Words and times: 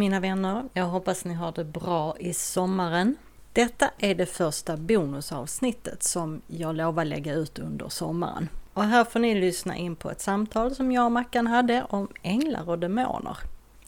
Hej 0.00 0.08
mina 0.08 0.20
vänner! 0.20 0.64
Jag 0.72 0.84
hoppas 0.84 1.24
ni 1.24 1.34
har 1.34 1.52
det 1.52 1.64
bra 1.64 2.16
i 2.18 2.34
sommaren. 2.34 3.16
Detta 3.52 3.90
är 3.98 4.14
det 4.14 4.26
första 4.26 4.76
bonusavsnittet 4.76 6.02
som 6.02 6.42
jag 6.46 6.76
lovar 6.76 7.04
lägga 7.04 7.34
ut 7.34 7.58
under 7.58 7.88
sommaren. 7.88 8.48
Och 8.74 8.84
här 8.84 9.04
får 9.04 9.20
ni 9.20 9.40
lyssna 9.40 9.76
in 9.76 9.96
på 9.96 10.10
ett 10.10 10.20
samtal 10.20 10.74
som 10.74 10.92
jag 10.92 11.04
och 11.04 11.12
Mackan 11.12 11.46
hade 11.46 11.86
om 11.88 12.08
änglar 12.22 12.68
och 12.68 12.78
demoner. 12.78 13.36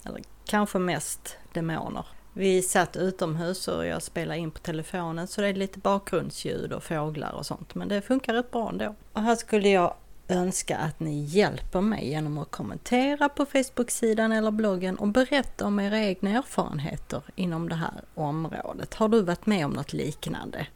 Eller 0.05 0.23
kanske 0.45 0.79
mest 0.79 1.37
demoner. 1.53 2.07
Vi 2.33 2.63
satt 2.63 2.97
utomhus 2.97 3.69
och 3.69 3.87
jag 3.87 4.03
spelade 4.03 4.41
in 4.41 4.51
på 4.51 4.59
telefonen 4.59 5.27
så 5.27 5.41
det 5.41 5.49
är 5.49 5.55
lite 5.55 5.79
bakgrundsljud 5.79 6.73
och 6.73 6.83
fåglar 6.83 7.33
och 7.33 7.47
sånt. 7.47 7.75
Men 7.75 7.89
det 7.89 8.03
funkar 8.03 8.35
rätt 8.35 8.51
bra 8.51 8.69
ändå. 8.69 8.95
Och 9.13 9.23
här 9.23 9.37
skulle 9.37 9.69
jag 9.69 9.95
önska 10.33 10.77
att 10.77 11.01
ni 11.01 11.25
hjälper 11.25 11.81
mig 11.81 12.09
genom 12.09 12.39
att 12.39 12.51
kommentera 12.51 13.29
på 13.29 13.47
Facebook-sidan 13.47 14.33
eller 14.33 14.51
bloggen 14.51 14.97
och 14.97 15.09
berätta 15.09 15.67
om 15.67 15.81
era 15.81 15.99
egna 15.99 16.31
erfarenheter 16.31 17.23
inom 17.35 17.69
det 17.69 17.75
här 17.75 18.05
området. 18.15 18.95
Har 18.95 19.09
du 19.09 19.23
varit 19.23 19.47
med 19.47 19.65
om 19.65 19.71
något 19.71 19.93
liknande? 19.93 20.67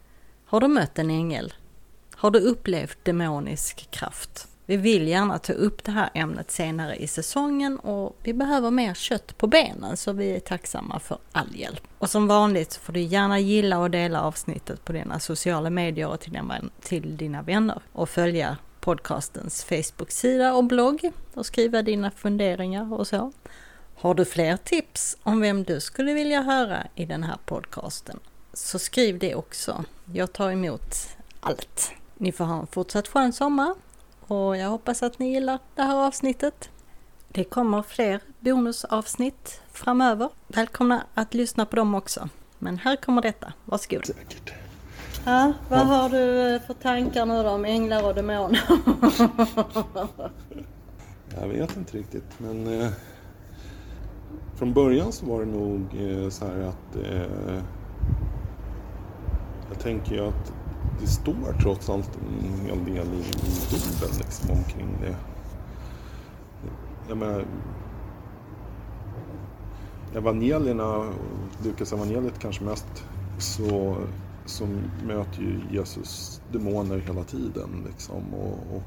Har 0.47 0.61
du 0.61 0.69
mött 0.69 0.99
en 0.99 1.11
ängel? 1.11 1.55
Har 2.15 2.31
du 2.31 2.39
upplevt 2.39 3.05
demonisk 3.05 3.91
kraft? 3.91 4.49
Vi 4.69 4.77
vill 4.77 5.09
gärna 5.09 5.39
ta 5.39 5.53
upp 5.53 5.85
det 5.85 5.93
här 5.93 6.11
ämnet 6.15 6.51
senare 6.51 6.97
i 6.97 7.07
säsongen 7.07 7.79
och 7.79 8.17
vi 8.23 8.33
behöver 8.35 8.71
mer 8.71 8.95
kött 8.95 9.39
på 9.39 9.47
benen 9.47 9.97
så 9.97 10.13
vi 10.13 10.37
är 10.37 10.41
tacksamma 10.41 11.01
för 11.01 11.19
all 11.33 11.57
hjälp. 11.57 11.83
Och 11.99 12.11
som 12.11 12.27
vanligt 12.27 12.75
får 12.75 12.93
du 12.93 13.01
gärna 13.01 13.39
gilla 13.39 13.79
och 13.79 13.91
dela 13.91 14.23
avsnittet 14.23 14.85
på 14.85 14.93
dina 14.93 15.21
sociala 15.21 15.71
medier 15.71 16.09
och 16.09 16.21
till 16.81 17.17
dina 17.17 17.43
vänner 17.43 17.81
och 17.93 18.09
följa 18.09 18.57
podcastens 18.87 19.65
Facebook-sida 19.65 20.55
och 20.55 20.65
blogg 20.65 21.13
och 21.35 21.47
skriva 21.47 21.83
dina 21.83 22.11
funderingar 22.11 22.93
och 22.93 23.07
så. 23.07 23.33
Har 23.95 24.15
du 24.15 24.25
fler 24.25 24.57
tips 24.57 25.17
om 25.23 25.41
vem 25.41 25.65
du 25.65 25.81
skulle 25.81 26.15
vilja 26.15 26.43
höra 26.43 26.87
i 26.95 27.05
den 27.05 27.23
här 27.23 27.37
podcasten 27.45 28.21
så 28.53 28.79
skriv 28.79 29.19
det 29.19 29.35
också. 29.35 29.85
Jag 30.13 30.33
tar 30.33 30.51
emot 30.51 30.95
allt. 31.41 31.93
Ni 32.15 32.33
får 32.33 32.45
ha 32.45 32.61
en 32.61 32.67
fortsatt 32.67 33.09
skön 33.09 33.33
sommar 33.33 33.75
och 34.21 34.57
jag 34.57 34.69
hoppas 34.69 35.03
att 35.03 35.19
ni 35.19 35.33
gillar 35.33 35.59
det 35.75 35.83
här 35.83 36.07
avsnittet. 36.07 36.71
Det 37.29 37.45
kommer 37.45 37.83
fler 37.83 38.21
bonusavsnitt 38.41 39.61
framöver. 39.73 40.29
Välkomna 40.47 41.05
att 41.15 41.35
lyssna 41.35 41.67
på 41.67 41.77
dem 41.77 41.95
också. 41.95 42.29
Men 42.59 42.79
här 42.79 42.97
kommer 42.97 43.23
detta. 43.23 43.53
Varsågod. 43.65 44.07
Säkert. 44.07 44.66
Ja, 45.29 45.53
vad 45.69 45.87
har 45.87 46.09
du 46.09 46.55
eh, 46.55 46.61
för 46.61 46.75
tankar 46.75 47.27
nu 47.27 47.43
då 47.43 47.49
om 47.49 47.65
änglar 47.65 48.09
och 48.09 48.15
demoner? 48.15 48.63
jag 51.41 51.49
vet 51.49 51.77
inte 51.77 51.97
riktigt 51.97 52.39
men 52.39 52.81
eh, 52.81 52.89
från 54.55 54.73
början 54.73 55.13
så 55.13 55.27
var 55.27 55.41
det 55.41 55.47
nog 55.47 55.81
eh, 55.81 56.29
så 56.29 56.47
här 56.47 56.61
att 56.61 56.97
eh, 56.97 57.63
jag 59.69 59.79
tänker 59.79 60.15
ju 60.15 60.29
att 60.29 60.53
det 61.01 61.07
står 61.07 61.61
trots 61.63 61.91
allt 61.91 62.11
en 62.17 62.67
hel 62.67 62.85
del 62.85 63.07
i, 63.07 63.19
i 63.19 63.67
Bibeln 63.71 64.19
liksom, 64.19 64.51
omkring 64.51 64.99
det. 65.01 65.17
Jag 67.09 67.19
menar, 67.19 67.45
evangelierna, 70.15 71.05
Lukas 71.65 71.93
evangeliet 71.93 72.39
kanske 72.39 72.65
mest, 72.65 73.05
så 73.39 73.97
så 74.47 74.67
möter 75.07 75.43
ju 75.43 75.61
Jesus 75.71 76.41
demoner 76.53 76.99
hela 76.99 77.25
tiden 77.25 77.85
liksom 77.87 78.35
och, 78.35 78.77
och, 78.77 78.83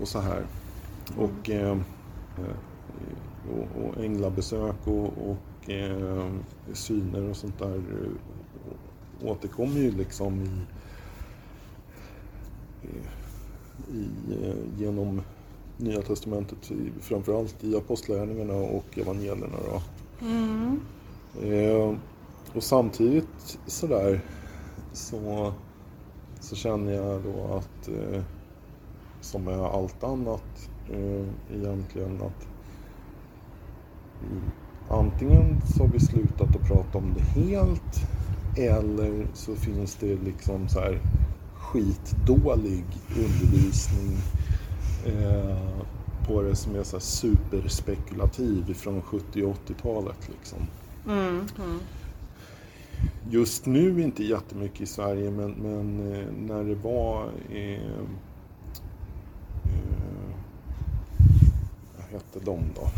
och 0.00 0.08
så 0.08 0.20
här. 0.20 0.46
Och, 1.16 1.50
eh, 1.50 1.78
och, 3.52 3.82
och 3.84 4.04
änglabesök 4.04 4.76
och, 4.84 5.12
och 5.30 5.70
eh, 5.70 6.30
syner 6.72 7.30
och 7.30 7.36
sånt 7.36 7.58
där 7.58 7.76
eh, 7.76 9.28
återkommer 9.28 9.80
ju 9.80 9.90
liksom 9.90 10.44
i, 12.82 12.88
i, 13.96 14.08
eh, 14.44 14.80
genom 14.80 15.22
Nya 15.76 16.02
Testamentet, 16.02 16.72
framförallt 17.00 17.64
i 17.64 17.76
Apostlagärningarna 17.76 18.54
och 18.54 18.98
evangelierna. 18.98 19.56
Då. 19.66 19.82
Mm. 20.26 20.80
Eh, 21.42 21.94
och 22.54 22.62
samtidigt 22.62 23.58
sådär 23.66 24.20
så, 24.92 25.52
så 26.40 26.56
känner 26.56 26.92
jag 26.92 27.22
då 27.22 27.54
att, 27.56 27.88
eh, 27.88 28.22
som 29.20 29.44
med 29.44 29.58
allt 29.58 30.04
annat 30.04 30.70
eh, 30.90 31.56
egentligen, 31.56 32.22
att 32.22 32.48
mm, 34.22 34.42
antingen 34.88 35.60
så 35.66 35.82
har 35.82 35.92
vi 35.92 36.00
slutat 36.00 36.56
att 36.56 36.68
prata 36.68 36.98
om 36.98 37.14
det 37.14 37.40
helt 37.40 38.08
eller 38.56 39.26
så 39.34 39.54
finns 39.54 39.96
det 39.96 40.16
liksom 40.16 40.68
så 40.68 40.80
här 40.80 41.00
skitdålig 41.54 42.84
undervisning 43.16 44.16
eh, 45.06 45.58
på 46.26 46.42
det 46.42 46.56
som 46.56 46.74
är 46.74 46.82
så 46.82 47.00
superspekulativ 47.00 48.74
från 48.74 49.02
70 49.02 49.42
och 49.44 49.56
80-talet. 49.68 50.28
Liksom. 50.28 50.58
Mm, 51.06 51.46
mm 51.58 51.80
just 53.30 53.66
nu 53.66 54.02
inte 54.02 54.24
jättemycket 54.24 54.80
i 54.80 54.86
Sverige 54.86 55.30
men, 55.30 55.50
men 55.50 56.12
eh, 56.12 56.26
när 56.32 56.64
det 56.64 56.74
var 56.74 57.30
eh, 57.50 57.72
eh, 57.72 58.08
vad 61.96 62.06
hette 62.10 62.40
de 62.40 62.60
då? 62.74 62.88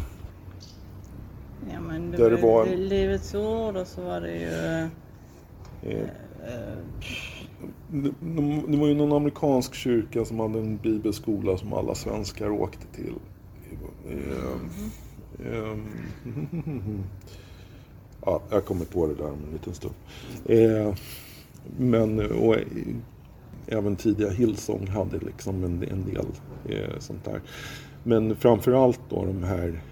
Ja 1.73 1.81
men 1.81 2.11
det, 2.11 2.17
Där 2.17 2.31
var, 2.31 2.65
det 2.65 2.71
var 2.71 2.77
Livets 2.77 3.35
Ord 3.35 3.77
och 3.77 3.87
så 3.87 4.03
var 4.03 4.21
det 4.21 4.37
ju 4.37 4.47
eh, 4.47 6.01
eh, 6.01 6.09
det 8.69 8.77
var 8.77 8.87
ju 8.87 8.95
någon 8.95 9.13
amerikansk 9.13 9.75
kyrka 9.75 10.25
som 10.25 10.41
hade 10.41 10.59
en 10.59 10.77
bibelskola 10.77 11.57
som 11.57 11.73
alla 11.73 11.95
svenskar 11.95 12.51
åkte 12.51 12.87
till. 12.87 13.15
Mm. 14.09 14.69
Ja, 18.25 18.41
jag 18.51 18.65
kommer 18.65 18.85
på 18.85 19.07
det 19.07 19.15
där 19.15 19.31
om 19.31 19.39
en 19.47 19.53
liten 19.53 19.75
stund. 19.75 19.95
Eh, 20.45 20.95
men 21.77 22.31
och, 22.31 22.57
även 23.67 23.97
tidiga 23.97 24.31
Hillsong 24.31 24.87
hade 24.87 25.19
liksom 25.19 25.65
en, 25.65 25.83
en 25.91 26.05
del 26.05 26.27
eh, 26.69 26.99
sånt 26.99 27.25
där. 27.25 27.41
Men 28.03 28.37
framförallt 28.37 29.01
då 29.09 29.25
de 29.25 29.43
här 29.43 29.83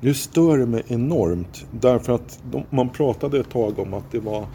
nu 0.00 0.14
stör 0.14 0.58
det 0.58 0.66
mig 0.66 0.82
enormt 0.88 1.66
därför 1.70 2.12
att 2.12 2.42
de, 2.50 2.64
man 2.70 2.88
pratade 2.88 3.40
ett 3.40 3.50
tag 3.50 3.78
om 3.78 3.94
att 3.94 4.12
det 4.12 4.20
var 4.20 4.46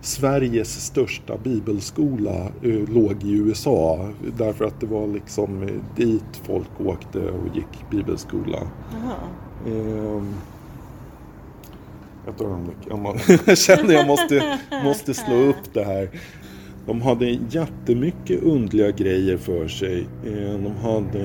Sveriges 0.00 0.86
största 0.86 1.36
bibelskola 1.36 2.48
eh, 2.62 2.88
låg 2.88 3.22
i 3.22 3.32
USA 3.32 4.08
därför 4.36 4.64
att 4.64 4.80
det 4.80 4.86
var 4.86 5.06
liksom 5.06 5.62
eh, 5.62 5.68
dit 5.96 6.40
folk 6.42 6.80
åkte 6.80 7.18
och 7.18 7.56
gick 7.56 7.90
bibelskola. 7.90 8.58
Eh, 9.66 10.22
ett 12.28 12.40
ögonblick. 12.40 12.76
Jag 13.46 13.58
känner 13.58 13.94
jag 13.94 14.06
måste, 14.06 14.58
måste 14.84 15.14
slå 15.14 15.34
upp 15.34 15.74
det 15.74 15.84
här. 15.84 16.10
De 16.86 17.02
hade 17.02 17.26
jättemycket 17.50 18.42
undliga 18.42 18.90
grejer 18.90 19.36
för 19.36 19.68
sig. 19.68 20.06
Eh, 20.26 20.58
de 20.58 20.76
hade, 20.76 21.24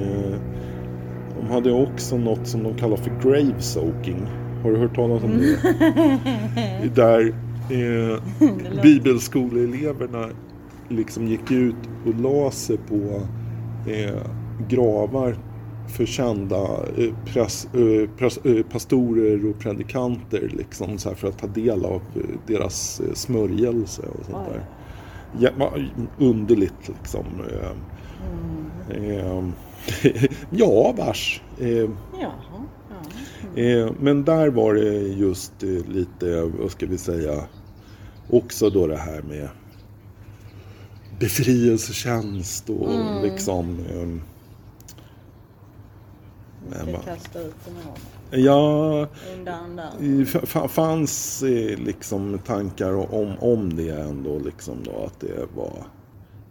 de 1.40 1.48
hade 1.50 1.72
också 1.72 2.18
något 2.18 2.48
som 2.48 2.64
de 2.64 2.74
kallar 2.74 2.98
för 2.98 3.12
grave 3.24 3.62
soaking. 3.62 4.28
Har 4.64 4.72
du 4.72 4.78
hört 4.78 4.96
talas 4.96 5.24
om 5.24 5.38
det? 5.38 5.58
Där 6.96 7.34
eh, 7.70 8.22
bibelskoleeleverna 8.84 10.30
liksom 10.90 11.28
gick 11.28 11.52
ut 11.52 11.76
och 12.06 12.22
la 12.22 12.52
sig 12.52 12.78
på 12.78 13.22
eh, 13.92 14.22
gravar 14.68 15.36
för 15.90 16.06
kända 16.06 16.58
eh, 16.98 17.14
pres, 17.26 17.68
eh, 17.74 18.10
pres, 18.18 18.38
eh, 18.38 18.64
pastorer 18.64 19.50
och 19.50 19.60
predikanter 19.60 20.52
liksom, 20.58 20.98
så 20.98 21.16
för 21.16 21.28
att 21.28 21.38
ta 21.38 21.48
del 21.48 21.86
av 21.86 22.02
deras 22.48 23.02
smörjelse 23.14 24.02
och 24.02 24.26
sånt 24.26 24.48
där. 24.50 24.66
Ja, 25.40 25.74
underligt 26.18 26.88
liksom. 26.88 27.26
Mm. 28.96 29.54
ja, 30.50 30.94
vars. 30.98 31.42
Ja. 31.58 32.32
Mm. 33.56 33.96
Men 34.00 34.24
där 34.24 34.50
var 34.50 34.74
det 34.74 34.94
just 34.98 35.54
lite, 35.88 36.52
vad 36.60 36.72
ska 36.72 36.86
vi 36.86 36.98
säga, 36.98 37.44
också 38.30 38.70
då 38.70 38.88
det 38.88 38.98
här 38.98 39.22
med 39.22 39.50
befrielsetjänst 41.20 42.70
och 42.70 42.94
mm. 42.94 43.24
liksom 43.24 43.78
ska 46.72 46.98
kasta 47.02 47.42
ut 47.42 47.56
demoner? 47.66 48.00
Ja, 48.32 49.08
det 50.00 50.68
fanns 50.70 51.44
liksom 51.78 52.40
tankar 52.40 53.14
om, 53.14 53.36
om 53.40 53.76
det 53.76 53.90
ändå. 53.90 54.40
Liksom 54.40 54.84
då, 54.84 55.04
att 55.06 55.20
det 55.20 55.48
var 55.56 55.86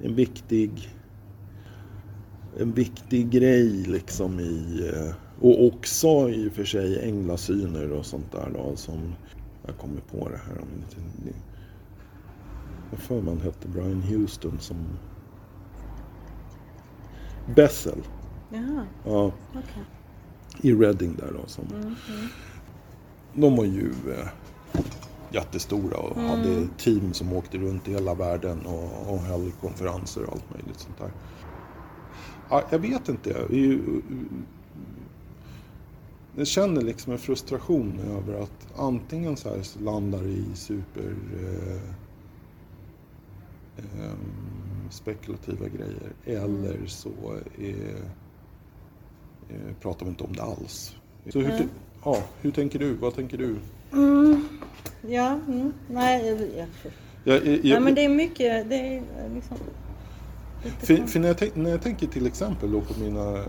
en 0.00 0.15
viktig, 0.15 0.94
en 2.59 2.73
viktig 2.73 3.31
grej 3.31 3.69
liksom 3.69 4.41
i, 4.41 4.91
Och 5.41 5.67
också 5.67 6.31
i 6.31 6.49
och 6.49 6.53
för 6.53 6.64
sig 6.64 7.09
änglasyner 7.09 7.93
och 7.93 8.06
sånt 8.06 8.32
där 8.32 8.50
då 8.55 8.76
som 8.76 9.14
jag 9.67 9.76
kommer 9.76 10.00
på 10.00 10.29
det 10.29 10.41
här 10.49 10.59
om 10.62 10.69
lite. 10.79 11.37
Jag 12.91 13.00
för 13.00 13.23
man 13.23 13.41
hette 13.41 13.69
Brian 13.69 14.03
Houston 14.03 14.59
som 14.61 14.76
Bessel. 17.55 18.03
Jaha, 18.53 18.87
Ja, 19.05 19.32
okej. 19.50 19.85
I 20.62 20.72
Reading 20.75 21.16
där 21.16 21.32
då. 21.43 21.46
Som, 21.46 21.64
Mm, 21.66 21.82
mm. 21.82 21.94
De 23.34 23.56
var 23.56 23.64
ju 23.64 23.93
eh, 24.19 24.28
jättestora 25.32 25.96
och 25.96 26.16
Mm. 26.16 26.31
hade 26.31 26.66
team 26.78 27.12
som 27.12 27.32
åkte 27.32 27.58
runt 27.58 27.88
i 27.88 27.93
hela 27.93 28.14
världen 28.14 28.66
och, 28.66 29.12
och 29.12 29.19
höll 29.19 29.50
konferenser 29.60 30.22
och 30.25 30.32
allt 30.32 30.50
möjligt 30.55 30.81
sånt 30.81 30.99
där. 30.99 31.10
Ja, 32.50 32.62
jag 32.70 32.78
vet 32.78 33.08
inte. 33.08 33.31
Jag, 33.31 33.40
är 33.40 33.78
känner 36.46 36.82
liksom 36.82 37.12
en 37.12 37.19
frustration 37.19 38.00
över 38.00 38.43
att 38.43 38.69
antingen 38.76 39.37
så 39.37 39.49
här 39.49 39.62
så 39.62 39.81
landar 39.81 40.22
det 40.22 40.28
i 40.28 40.46
super 40.54 41.14
eh, 41.40 41.81
ehm, 43.78 44.90
spekulativa 44.90 45.69
grejer 45.69 46.12
eller 46.25 46.87
så 46.87 47.11
eh, 47.58 47.69
eh, 47.69 48.04
pratar 49.81 50.06
vi 50.06 50.11
inte 50.11 50.25
om 50.25 50.33
det 50.33 50.43
alls. 50.43 50.95
Så 51.33 51.39
hur, 51.39 51.50
Mm. 51.50 51.69
ja, 52.05 52.17
hur 52.41 52.50
tänker 52.50 52.79
du? 52.79 52.95
Vad 52.95 53.15
tänker 53.15 53.39
du? 53.39 53.56
Mm. 53.93 54.49
Ja, 55.09 55.39
mm. 55.49 55.73
nej, 55.91 56.27
jag, 56.29 56.39
jag, 56.41 56.69
Jag, 57.25 57.47
jag, 57.47 57.65
nej, 57.65 57.81
men 57.81 57.95
det 57.95 58.05
är 58.05 58.09
mycket, 58.09 58.69
det 58.69 58.77
är 58.77 59.03
liksom... 59.35 59.56
lite 60.65 60.87
för, 60.87 60.97
för 61.06 61.21
när, 61.21 61.29
jag 61.29 61.39
tänk, 61.39 61.56
när 61.56 61.71
jag 61.71 61.83
tänker 61.83 62.06
till 62.06 62.27
exempel 62.27 62.73
då 62.73 62.81
på 62.81 63.00
mina... 63.00 63.37
eh, 63.39 63.45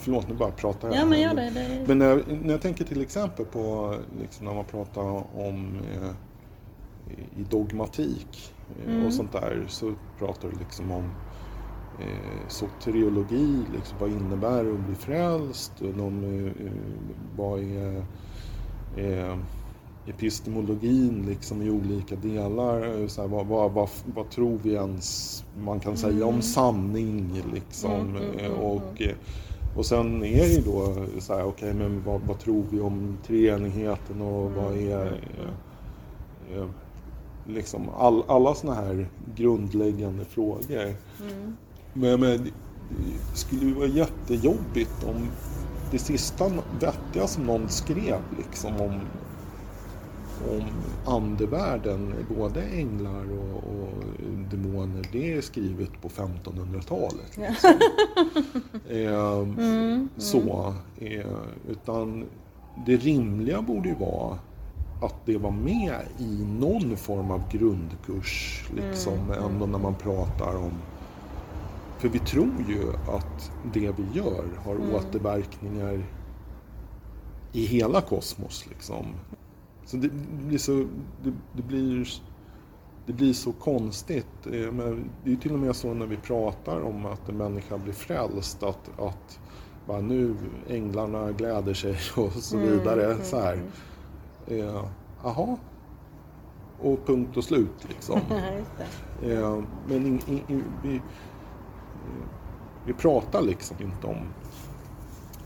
Förlåt, 0.00 0.28
nu 0.28 0.34
bara 0.34 0.50
pratar 0.50 0.88
jag. 0.88 0.96
Ja, 0.96 1.04
men 1.04 1.20
gör 1.20 1.34
det. 1.34 1.50
det 1.54 1.60
är... 1.60 1.86
Men 1.86 1.98
när 1.98 2.06
jag, 2.06 2.22
när 2.42 2.50
jag 2.50 2.62
tänker 2.62 2.84
till 2.84 3.00
exempel 3.02 3.44
på 3.46 3.94
liksom 4.20 4.46
när 4.46 4.54
man 4.54 4.64
pratar 4.64 5.02
om 5.38 5.78
eh, 5.94 6.10
i 7.40 7.42
dogmatik 7.50 8.52
eh, 8.86 8.92
Mm. 8.94 9.06
och 9.06 9.12
sånt 9.14 9.32
där 9.32 9.64
så 9.68 9.94
pratar 10.18 10.48
du 10.48 10.58
liksom 10.58 10.90
om 10.90 11.10
eh, 12.00 12.48
soteriologi, 12.48 13.62
liksom, 13.74 13.98
vad 14.00 14.10
innebär 14.10 14.64
det 14.64 14.72
att 14.72 14.86
bli 14.86 14.94
frälst? 14.94 15.72
Och 15.80 15.94
de, 15.96 16.24
eh, 16.46 16.72
vad 17.36 17.60
är 17.60 18.02
eh, 18.96 19.38
epistemologin 20.06 21.24
liksom 21.28 21.62
i 21.62 21.70
olika 21.70 22.16
delar? 22.16 23.00
Eh, 23.02 23.06
Så 23.06 23.20
här, 23.20 23.28
vad, 23.28 23.46
vad, 23.46 23.72
vad, 23.72 23.88
vad 24.14 24.30
tror 24.30 24.58
vi 24.62 24.72
ens 24.72 25.44
man 25.64 25.80
kan 25.80 25.96
säga 25.96 26.24
om 26.24 26.28
Mm. 26.30 26.42
sanning 26.42 27.42
liksom? 27.54 27.90
Mm, 27.92 28.16
mm, 28.16 28.38
mm, 28.38 28.52
och, 28.52 29.02
eh, 29.02 29.14
och 29.76 29.86
sen 29.86 30.24
är 30.24 30.38
det 30.48 30.52
ju 30.52 30.60
då 30.60 30.94
så 31.18 31.34
här, 31.34 31.44
okej 31.44 31.74
men 31.74 32.02
vad, 32.06 32.20
vad 32.20 32.38
tror 32.38 32.64
vi 32.70 32.80
om 32.80 33.16
treenigheten 33.26 34.20
och 34.22 34.50
vad 34.52 34.76
är 34.76 35.06
eh, 35.06 36.56
eh, 36.58 36.66
liksom 37.46 37.88
all, 37.98 38.22
alla 38.28 38.54
såna 38.54 38.74
här 38.74 39.08
grundläggande 39.36 40.24
frågor. 40.24 40.94
Mm. 41.20 41.56
Men, 41.92 42.20
men 42.20 42.44
det 43.32 43.38
skulle 43.38 43.64
ju 43.66 43.74
vara 43.74 43.86
jättejobbigt 43.86 45.04
om 45.04 45.28
det 45.90 45.98
sista 45.98 46.50
vettiga 46.80 47.26
som 47.26 47.44
någon 47.44 47.68
skrev 47.68 48.18
liksom 48.38 48.80
om, 48.80 49.00
om 50.50 50.62
andevärlden, 51.06 52.14
både 52.38 52.62
änglar 52.62 53.24
och, 53.32 53.56
och 53.56 54.04
demoner, 54.50 55.08
det 55.12 55.32
är 55.32 55.40
skrivet 55.40 56.02
på 56.02 56.08
1500-talet. 56.08 57.38
Ja. 57.38 57.48
Liksom. 57.48 57.70
Ehm, 58.90 59.58
Mm. 59.58 60.08
så, 60.16 60.74
eh, 60.98 61.26
utan 61.68 62.24
det 62.86 62.96
rimliga 62.96 63.62
borde 63.62 63.88
ju 63.88 63.94
vara 63.94 64.38
att 65.02 65.26
det 65.26 65.36
var 65.36 65.50
med 65.50 65.94
i 66.18 66.44
någon 66.60 66.96
form 66.96 67.30
av 67.30 67.42
grundkurs, 67.52 68.64
liksom, 68.76 69.14
Mm, 69.14 69.44
ändå 69.44 69.66
när 69.66 69.78
man 69.78 69.94
pratar 69.94 70.56
om... 70.56 70.72
För 71.98 72.08
vi 72.08 72.18
tror 72.18 72.64
ju 72.68 72.92
att 73.16 73.50
det 73.72 73.92
vi 73.98 74.04
gör 74.18 74.44
har 74.64 74.74
Mm. 74.74 74.94
återverkningar 74.94 76.02
i 77.52 77.66
hela 77.66 78.00
kosmos, 78.00 78.66
liksom. 78.68 79.06
Så 79.84 79.96
det 79.96 80.10
blir 80.46 80.58
så... 80.58 80.72
Det, 81.22 81.32
det 81.52 81.62
blir... 81.62 82.08
Det 83.06 83.12
blir 83.14 83.32
så 83.32 83.52
konstigt. 83.52 84.46
Eh, 84.52 84.72
Men 84.72 85.10
det 85.24 85.32
är 85.32 85.36
till 85.36 85.52
och 85.52 85.58
med 85.58 85.76
så 85.76 85.94
när 85.94 86.06
vi 86.06 86.16
pratar 86.16 86.80
om 86.80 87.06
att 87.06 87.28
en 87.28 87.36
människa 87.36 87.78
blir 87.78 87.92
frälst 87.92 88.62
att, 88.62 89.00
att 89.00 89.40
bara 89.86 90.00
nu 90.00 90.36
änglarna 90.68 91.32
gläder 91.32 91.74
sig 91.74 91.96
och 92.16 92.32
så 92.32 92.56
Mm, 92.56 92.68
vidare. 92.70 93.04
mm, 93.04 93.24
så 93.24 93.40
här. 93.40 93.62
Eh, 94.46 94.84
Jaha. 95.22 95.56
Och 96.80 97.06
punkt 97.06 97.36
och 97.36 97.44
slut 97.44 97.88
liksom. 97.88 98.20
Eh, 99.22 99.58
men 99.88 100.06
in, 100.06 100.20
in, 100.28 100.40
in, 100.48 100.64
vi, 100.82 100.94
eh, 100.96 101.02
vi 102.86 102.92
pratar 102.92 103.42
liksom 103.42 103.76
inte 103.80 104.06
om, 104.06 104.16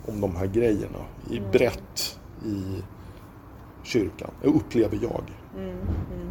om 0.06 0.20
de 0.20 0.36
här 0.36 0.46
grejerna 0.46 0.98
i 1.30 1.38
Mm. 1.38 1.50
brett 1.50 2.18
i 2.44 2.82
kyrkan, 3.82 4.30
upplever 4.42 4.98
jag. 5.02 5.22
Mm, 5.56 5.70
mm. 5.70 6.28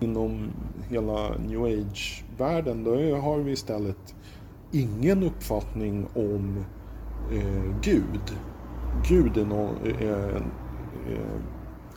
Inom 0.00 0.50
hela 0.88 1.38
new 1.38 1.62
age-världen 1.64 2.84
då 2.84 3.16
har 3.16 3.38
vi 3.38 3.52
istället 3.52 4.14
ingen 4.72 5.22
uppfattning 5.22 6.06
om 6.14 6.64
eh, 7.32 7.74
Gud. 7.82 8.36
Gud 9.08 9.36
är, 9.36 9.44
nå 9.44 9.70
är 9.84 10.36
en, 10.36 10.50
eh, 11.12 11.40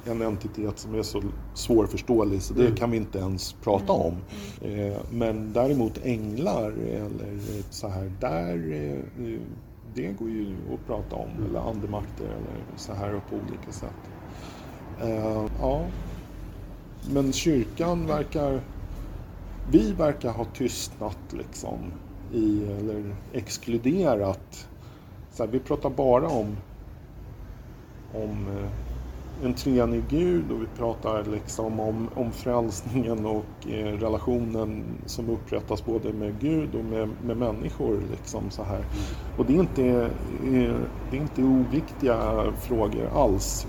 en 0.09 0.21
entitet 0.21 0.79
som 0.79 0.95
är 0.95 1.03
så 1.03 1.21
svårförståelig 1.53 2.41
så 2.41 2.53
det 2.53 2.61
Mm. 2.65 2.75
kan 2.75 2.91
vi 2.91 2.97
inte 2.97 3.19
ens 3.19 3.53
prata 3.53 3.93
om. 3.93 4.13
Eh, 4.61 4.97
men 5.11 5.53
däremot 5.53 5.97
änglar 6.05 6.71
eller 6.71 7.37
så 7.69 7.87
här, 7.87 8.11
där 8.19 8.71
eh, 8.73 9.39
det 9.95 10.07
går 10.19 10.29
ju 10.29 10.55
att 10.73 10.87
prata 10.87 11.15
om. 11.15 11.29
Eller 11.49 11.59
andemakter 11.59 12.25
eller 12.25 12.63
så 12.77 12.93
här 12.93 13.21
på 13.29 13.35
olika 13.35 13.71
sätt. 13.71 14.09
Eh, 15.01 15.45
ja. 15.61 15.85
Men 17.13 17.33
kyrkan 17.33 18.07
verkar... 18.07 18.61
Vi 19.71 19.91
verkar 19.91 20.31
ha 20.31 20.45
tystnat 20.45 21.17
liksom. 21.31 21.77
I, 22.33 22.63
eller 22.79 23.15
exkluderat. 23.33 24.67
Så 25.31 25.43
här, 25.43 25.51
vi 25.51 25.59
pratar 25.59 25.89
bara 25.89 26.27
om, 26.27 26.57
om 28.13 28.47
en 29.43 29.53
treenig 29.53 30.03
gud 30.09 30.51
och 30.51 30.61
vi 30.61 30.65
pratar 30.77 31.23
liksom 31.23 31.79
om, 31.79 32.09
om 32.15 32.31
frälsningen 32.31 33.25
och 33.25 33.67
eh, 33.67 33.85
relationen 33.85 34.83
som 35.05 35.29
upprättas 35.29 35.85
både 35.85 36.13
med 36.13 36.39
Gud 36.39 36.75
och 36.75 36.85
med, 36.85 37.09
med 37.25 37.37
människor. 37.37 38.01
Liksom, 38.11 38.51
så 38.51 38.63
här. 38.63 38.85
Och 39.37 39.45
det 39.45 39.55
är, 39.55 39.59
inte, 39.59 39.85
eh, 39.85 40.75
det 41.11 41.17
är 41.17 41.21
inte 41.21 41.43
oviktiga 41.43 42.43
frågor 42.61 43.09
alls. 43.13 43.67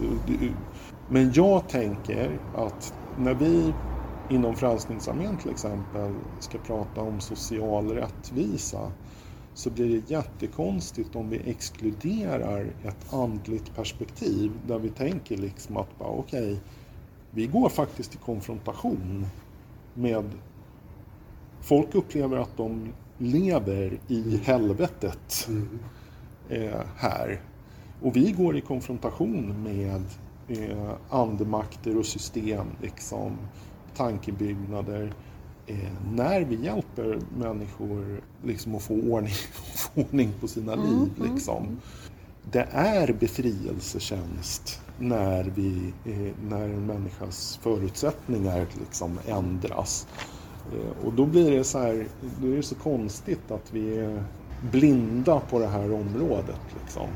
Men 1.08 1.32
jag 1.34 1.68
tänker 1.68 2.38
att 2.56 2.94
när 3.18 3.34
vi 3.34 3.72
inom 4.30 4.56
Frälsningsarmén 4.56 5.36
till 5.36 5.50
exempel 5.50 6.14
ska 6.38 6.58
prata 6.58 7.00
om 7.00 7.20
social 7.20 7.90
rättvisa 7.90 8.92
så 9.54 9.70
blir 9.70 9.88
det 9.88 10.10
jättekonstigt 10.10 11.16
om 11.16 11.30
vi 11.30 11.40
exkluderar 11.50 12.66
ett 12.84 13.12
andligt 13.14 13.74
perspektiv 13.74 14.52
där 14.66 14.78
vi 14.78 14.88
tänker 14.90 15.36
liksom 15.36 15.76
att 15.76 15.98
bara, 15.98 16.08
okej, 16.08 16.60
vi 17.30 17.46
går 17.46 17.68
faktiskt 17.68 18.14
i 18.14 18.18
konfrontation 18.18 19.26
med 19.94 20.24
folk 21.60 21.94
upplever 21.94 22.36
att 22.36 22.56
de 22.56 22.92
lever 23.18 23.98
i 24.08 24.36
helvetet 24.44 25.48
Mm. 25.48 25.78
eh, 26.48 26.80
här. 26.96 27.40
Och 28.02 28.16
vi 28.16 28.32
går 28.32 28.56
i 28.56 28.60
konfrontation 28.60 29.62
med 29.62 30.02
eh, 30.48 30.90
andemakter 31.10 31.98
och 31.98 32.06
system, 32.06 32.66
liksom, 32.82 33.36
tankebyggnader. 33.96 35.12
Eh, 35.70 35.90
när 36.14 36.40
vi 36.40 36.64
hjälper 36.64 37.18
människor 37.38 38.20
liksom, 38.44 38.74
att 38.74 38.82
få 38.82 38.94
ordning, 38.94 39.32
få 39.76 40.00
ordning 40.00 40.32
på 40.40 40.48
sina 40.48 40.72
Mm, 40.72 40.86
liv. 40.86 41.10
mm, 41.20 41.34
Liksom. 41.34 41.80
Det 42.52 42.66
är 42.72 43.12
befrielsetjänst 43.12 44.80
när, 44.98 45.44
vi, 45.54 45.92
eh, 46.04 46.34
när 46.48 46.62
en 46.64 46.86
människas 46.86 47.58
förutsättningar 47.62 48.66
liksom, 48.80 49.18
ändras. 49.28 50.06
Eh, 50.72 51.06
och 51.06 51.12
då 51.12 51.26
blir 51.26 51.50
det 51.50 51.64
så 51.64 51.78
här, 51.78 52.06
då 52.40 52.46
är 52.52 52.56
det 52.56 52.62
så 52.62 52.74
konstigt 52.74 53.50
att 53.50 53.72
vi 53.72 53.98
är 53.98 54.24
blinda 54.72 55.40
på 55.40 55.58
det 55.58 55.66
här 55.68 55.92
området. 55.92 56.60
Liksom, 56.82 57.06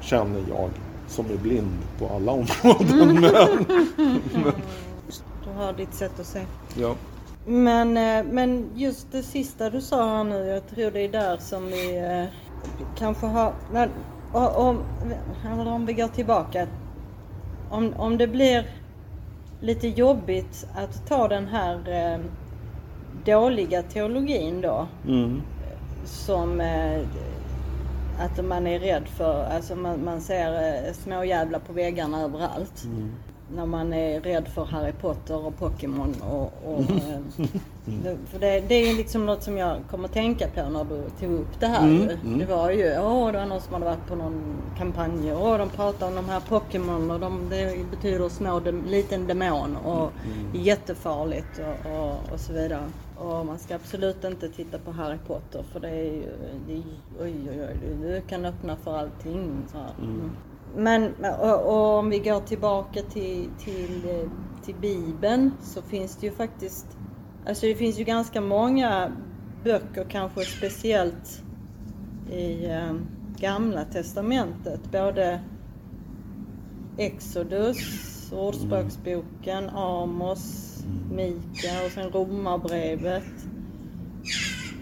känner 0.00 0.44
jag 0.48 0.70
som 1.08 1.26
är 1.26 1.36
blind 1.36 1.78
på 1.98 2.08
alla 2.08 2.32
områden. 2.72 3.20
Men, 4.34 4.52
Du 5.44 5.50
har 5.52 5.72
ditt 5.72 5.94
sätt 5.94 6.20
att 6.20 6.26
se. 6.26 6.42
ja. 6.80 6.94
Men, 7.46 7.96
eh, 7.96 8.24
men 8.32 8.70
just 8.74 9.12
det 9.12 9.22
sista 9.22 9.70
du 9.70 9.80
sa 9.80 10.16
här 10.16 10.24
nu, 10.24 10.46
jag 10.46 10.66
tror 10.66 10.90
det 10.90 11.00
är 11.00 11.08
där 11.08 11.36
som 11.36 11.66
vi 11.66 11.96
eh, 11.96 12.24
kanske 12.98 13.26
har... 13.26 13.52
När, 13.72 13.90
om, 14.32 14.82
eller 15.44 15.72
om 15.72 15.86
vi 15.86 15.92
går 15.92 16.08
tillbaka. 16.08 16.66
Om, 17.70 17.94
om 17.96 18.18
det 18.18 18.26
blir 18.26 18.66
lite 19.60 19.88
jobbigt 19.88 20.66
att 20.74 21.06
ta 21.08 21.28
den 21.28 21.46
här 21.46 21.74
eh, 21.88 22.20
dåliga 23.24 23.82
teologin 23.82 24.60
då. 24.60 24.86
Mm. 25.06 25.42
Som 26.04 26.60
att 28.18 28.44
man 28.44 28.66
är 28.66 28.78
rädd 28.78 29.08
för, 29.08 29.44
alltså 29.44 29.76
man, 29.76 30.04
man 30.04 30.20
ser 30.20 30.86
eh, 30.86 30.92
små 30.92 31.24
jävlar 31.24 31.58
på 31.58 31.72
väggarna 31.72 32.22
överallt. 32.22 32.84
Mm. 32.84 33.12
När 33.54 33.66
man 33.66 33.92
är 33.92 34.20
rädd 34.20 34.48
för 34.48 34.64
Harry 34.64 34.92
Potter 34.92 35.46
och 35.46 35.58
Pokémon 35.58 36.14
och, 36.30 36.52
och 36.64 36.80
eh, 36.80 37.20
det, 37.84 38.16
för 38.26 38.38
det, 38.38 38.60
det 38.60 38.74
är 38.74 38.94
liksom 38.94 39.26
något 39.26 39.42
som 39.42 39.58
jag 39.58 39.76
kommer 39.90 40.08
tänka 40.08 40.48
på 40.48 40.70
när 40.70 40.84
du 40.84 41.02
tog 41.20 41.32
upp 41.32 41.60
det 41.60 41.66
här 41.66 41.86
Mm, 41.88 42.08
mm. 42.24 42.38
Det 42.38 42.44
var 42.44 42.70
ju, 42.70 42.98
åh 43.00 43.32
det 43.32 43.38
var 43.38 43.46
någon 43.46 43.60
som 43.60 43.72
hade 43.74 43.84
varit 43.84 44.06
på 44.08 44.14
någon 44.16 44.56
kampanj 44.78 45.32
och 45.32 45.58
de 45.58 45.68
pratar 45.68 46.06
om 46.08 46.14
de 46.14 46.28
här 46.28 46.40
Pokémon 46.40 47.10
och 47.10 47.20
de, 47.20 47.48
det 47.50 47.90
betyder 47.90 48.28
små, 48.28 48.60
dem, 48.60 48.82
liten 48.86 49.26
demon 49.26 49.76
och 49.76 50.10
Mm. 50.24 50.64
jättefarligt 50.64 51.58
och, 51.58 51.92
och, 51.92 52.32
och 52.32 52.40
så 52.40 52.52
vidare. 52.52 52.82
Och 53.16 53.46
man 53.46 53.58
ska 53.58 53.74
absolut 53.74 54.24
inte 54.24 54.48
titta 54.48 54.78
på 54.78 54.90
Harry 54.92 55.18
Potter 55.26 55.62
för 55.72 55.80
det 55.80 55.88
är 55.88 56.04
ju, 56.04 56.24
det 56.66 56.82
oj 57.20 57.34
oj 57.50 57.60
oj, 57.68 57.96
det 58.02 58.20
kan 58.28 58.44
öppna 58.44 58.76
för 58.76 58.98
allting. 58.98 59.62
Så. 59.72 59.78
Mm. 60.02 60.30
Men 60.74 61.14
och, 61.40 61.66
och 61.66 61.98
om 61.98 62.10
vi 62.10 62.18
går 62.18 62.40
tillbaka 62.40 63.02
till, 63.02 63.48
till, 63.58 64.02
eh, 64.08 64.30
till 64.64 64.74
Bibeln 64.74 65.50
så 65.62 65.82
finns 65.82 66.16
det 66.16 66.26
ju 66.26 66.32
faktiskt, 66.32 66.86
alltså 67.46 67.66
det 67.66 67.74
finns 67.74 67.98
ju 67.98 68.04
ganska 68.04 68.40
många 68.40 69.12
böcker, 69.64 70.06
kanske 70.08 70.44
speciellt 70.44 71.42
i 72.30 72.66
eh, 72.66 72.94
Gamla 73.38 73.84
Testamentet, 73.84 74.80
både 74.92 75.40
Exodus, 76.98 78.32
Ordspråksboken, 78.32 79.68
Amos, 79.68 80.76
Mika 81.10 81.84
och 81.86 81.92
sen 81.92 82.10
Romarbrevet. 82.10 83.45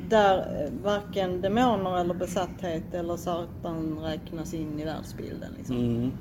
Där 0.09 0.39
eh, 0.39 0.71
varken 0.85 1.41
demoner 1.41 2.01
eller 2.01 2.15
besatthet 2.15 2.95
eller 2.95 3.17
Satan 3.17 3.99
räknas 4.03 4.55
in 4.55 4.81
i 4.81 4.85
världsbilden. 4.85 5.49
Liksom. 5.59 5.77
Mm. 5.77 5.95
Mm. 5.97 6.13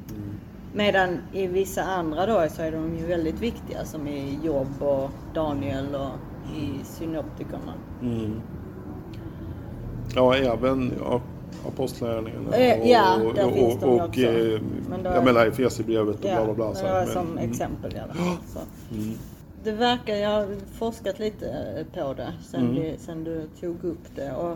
Medan 0.73 1.17
i 1.33 1.47
vissa 1.47 1.83
andra 1.83 2.25
då 2.25 2.45
så 2.49 2.61
är 2.61 2.71
de 2.71 2.97
ju 2.97 3.05
väldigt 3.05 3.39
viktiga 3.41 3.85
som 3.85 4.07
i 4.07 4.39
Job 4.43 4.67
och 4.79 5.09
Daniel 5.33 5.95
och 5.95 6.09
i 6.57 6.85
synoptikerna. 6.85 7.73
Mm. 8.01 8.41
Ja, 10.15 10.35
även 10.35 10.93
ja, 10.99 11.21
Apostlagärningarna 11.67 12.55
Eh, 12.57 12.89
ja, 12.91 13.15
och, 13.15 13.33
där 13.33 13.45
och, 13.47 13.53
finns 13.53 13.79
de 13.79 13.85
och, 13.99 14.05
också. 14.05 14.21
eh, 14.21 14.61
Men 14.89 15.03
jag 15.03 15.25
menar 15.25 15.45
Efesierbrevet 15.45 16.15
och 16.15 16.21
bla 16.21 16.45
bla 16.45 16.53
bla. 16.53 16.69
det 16.69 16.75
så 16.75 16.85
var 16.85 17.05
som 17.05 17.27
men- 17.27 17.49
exempel 17.49 17.95
i 17.95 17.99
alla 17.99 18.13
fall. 18.13 18.37
Det 19.63 19.71
verkar, 19.71 20.15
jag 20.15 20.29
har 20.29 20.47
forskat 20.77 21.19
lite 21.19 21.49
eh, 21.49 21.85
på 22.03 22.13
det 22.13 22.33
sen, 22.43 22.61
Mm. 22.61 22.75
det, 22.75 22.97
sen 22.99 23.23
du 23.23 23.47
tog 23.59 23.83
upp 23.83 24.15
det. 24.15 24.31
Och, 24.31 24.51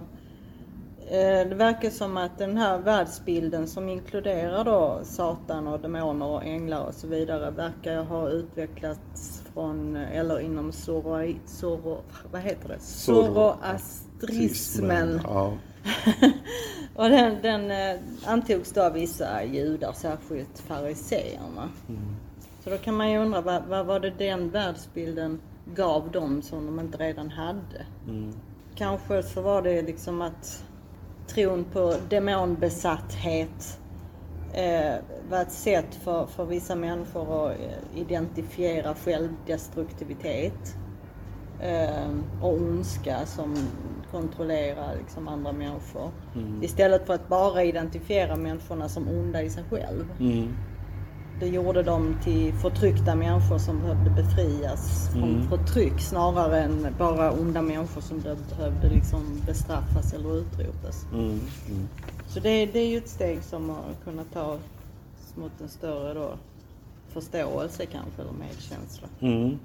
eh, 1.14 1.48
det 1.50 1.56
verkar 1.56 1.90
som 1.90 2.18
att 2.18 2.38
den 2.38 2.58
här 2.58 2.78
världsbilden 2.78 3.68
som 3.68 3.90
inkluderar 3.90 4.64
då 4.66 5.00
Satan 5.04 5.68
och 5.68 5.80
demoner 5.80 6.26
och 6.26 6.46
änglar 6.46 6.84
och 6.86 6.94
så 6.94 7.08
vidare 7.08 7.52
verkar 7.52 8.04
ha 8.04 8.30
utvecklats 8.30 9.44
från, 9.54 9.96
eller 9.96 10.40
inom 10.40 10.72
Zoro, 10.72 11.34
Zoro, 11.46 11.98
vad 12.32 12.42
heter 12.42 12.68
det? 12.70 12.80
Zoroastrismen. 12.80 15.22
Ja. 15.24 15.54
och 16.96 17.10
den, 17.10 17.42
den 17.42 17.72
eh, 17.72 18.00
antogs 18.26 18.72
då 18.74 18.82
av 18.84 18.94
vissa 18.94 19.44
judar, 19.44 19.92
särskilt 19.94 20.60
fariseerna. 20.60 21.70
Mm. 21.90 22.16
Så 22.68 22.72
då 22.72 22.78
kan 22.78 22.96
man 22.96 23.12
ju 23.12 23.18
undra, 23.18 23.42
vad, 23.42 23.64
vad 23.64 23.86
var 23.86 24.00
det 24.00 24.10
den 24.10 24.50
världsbilden 24.50 25.40
gav 25.76 26.12
dem 26.12 26.42
som 26.42 26.66
de 26.66 26.80
inte 26.80 26.98
redan 26.98 27.30
hade? 27.30 27.86
Mm. 28.08 28.34
Kanske 28.76 29.24
så 29.24 29.42
var 29.42 29.62
det 29.62 29.82
liksom 29.82 30.22
att 30.22 30.64
tron 31.28 31.64
på 31.64 31.94
demonbesatthet 32.10 33.80
eh, 34.54 34.96
var 35.30 35.42
ett 35.42 35.52
sätt 35.52 35.96
för, 35.96 36.26
för 36.26 36.46
vissa 36.46 36.76
människor 36.76 37.52
att 37.52 37.60
eh, 37.60 38.02
identifiera 38.02 38.96
självdestruktivitet 38.96 40.76
eh, 41.62 42.10
och 42.42 42.54
ondska 42.54 43.26
som 43.26 43.56
kontrollerar 44.12 44.96
liksom 44.96 45.28
andra 45.28 45.52
människor. 45.52 46.12
Mm. 46.36 46.64
Istället 46.64 47.06
för 47.06 47.14
att 47.14 47.28
bara 47.28 47.64
identifiera 47.64 48.36
människorna 48.36 48.90
som 48.90 49.08
onda 49.08 49.42
i 49.42 49.50
sig 49.50 49.64
själv. 49.70 50.06
Mm. 50.20 50.54
Det 51.40 51.48
gjorde 51.48 51.84
dem 51.84 52.18
till 52.24 52.54
förtryckta 52.54 53.16
människor 53.16 53.58
som 53.58 53.80
behövde 53.80 54.10
befrias 54.10 55.10
från 55.14 55.24
Mm. 55.24 55.48
förtryck 55.50 56.00
snarare 56.02 56.62
än 56.62 56.88
bara 56.98 57.32
onda 57.32 57.62
människor 57.62 58.02
som 58.02 58.20
be- 58.20 58.36
behövde 58.50 58.90
liksom 58.90 59.42
bestraffas 59.46 60.14
eller 60.14 60.38
utrotas. 60.38 61.06
Mm. 61.14 61.26
Mm. 61.70 61.88
Så 62.28 62.40
det, 62.40 62.66
det 62.66 62.80
är 62.80 62.88
ju 62.88 62.98
ett 62.98 63.10
steg 63.10 63.44
som 63.44 63.70
har 63.70 63.84
kunnat 64.04 64.34
ta 64.34 64.58
mot 65.36 65.52
en 65.62 65.70
större 65.70 66.14
då, 66.14 66.30
förståelse 67.14 67.86
kanske, 67.86 68.22
eller 68.22 68.32
medkänsla. 68.32 69.08
Mm. 69.20 69.60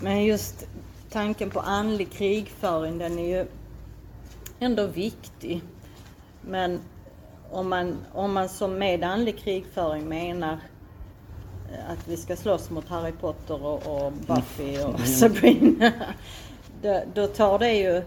Men 0.00 0.24
just 0.24 0.66
tanken 1.10 1.50
på 1.50 1.60
andlig 1.60 2.10
krigföring, 2.10 2.98
den 2.98 3.18
är 3.18 3.38
ju 3.38 3.46
ändå 4.58 4.86
viktig. 4.86 5.62
Men 6.42 6.80
om 7.50 7.68
man, 7.68 7.96
om 8.12 8.32
man 8.32 8.48
som 8.48 8.78
med 8.78 9.04
andlig 9.04 9.38
krigföring 9.38 10.08
menar 10.08 10.58
att 11.88 12.08
vi 12.08 12.16
ska 12.16 12.36
slåss 12.36 12.70
mot 12.70 12.88
Harry 12.88 13.12
Potter 13.12 13.64
och, 13.64 13.86
och 13.86 14.12
Buffy 14.12 14.78
och 14.84 15.00
Sabrina. 15.00 15.92
Då, 16.82 17.00
då 17.14 17.26
tar 17.26 17.58
det 17.58 17.72
ju, 17.74 18.02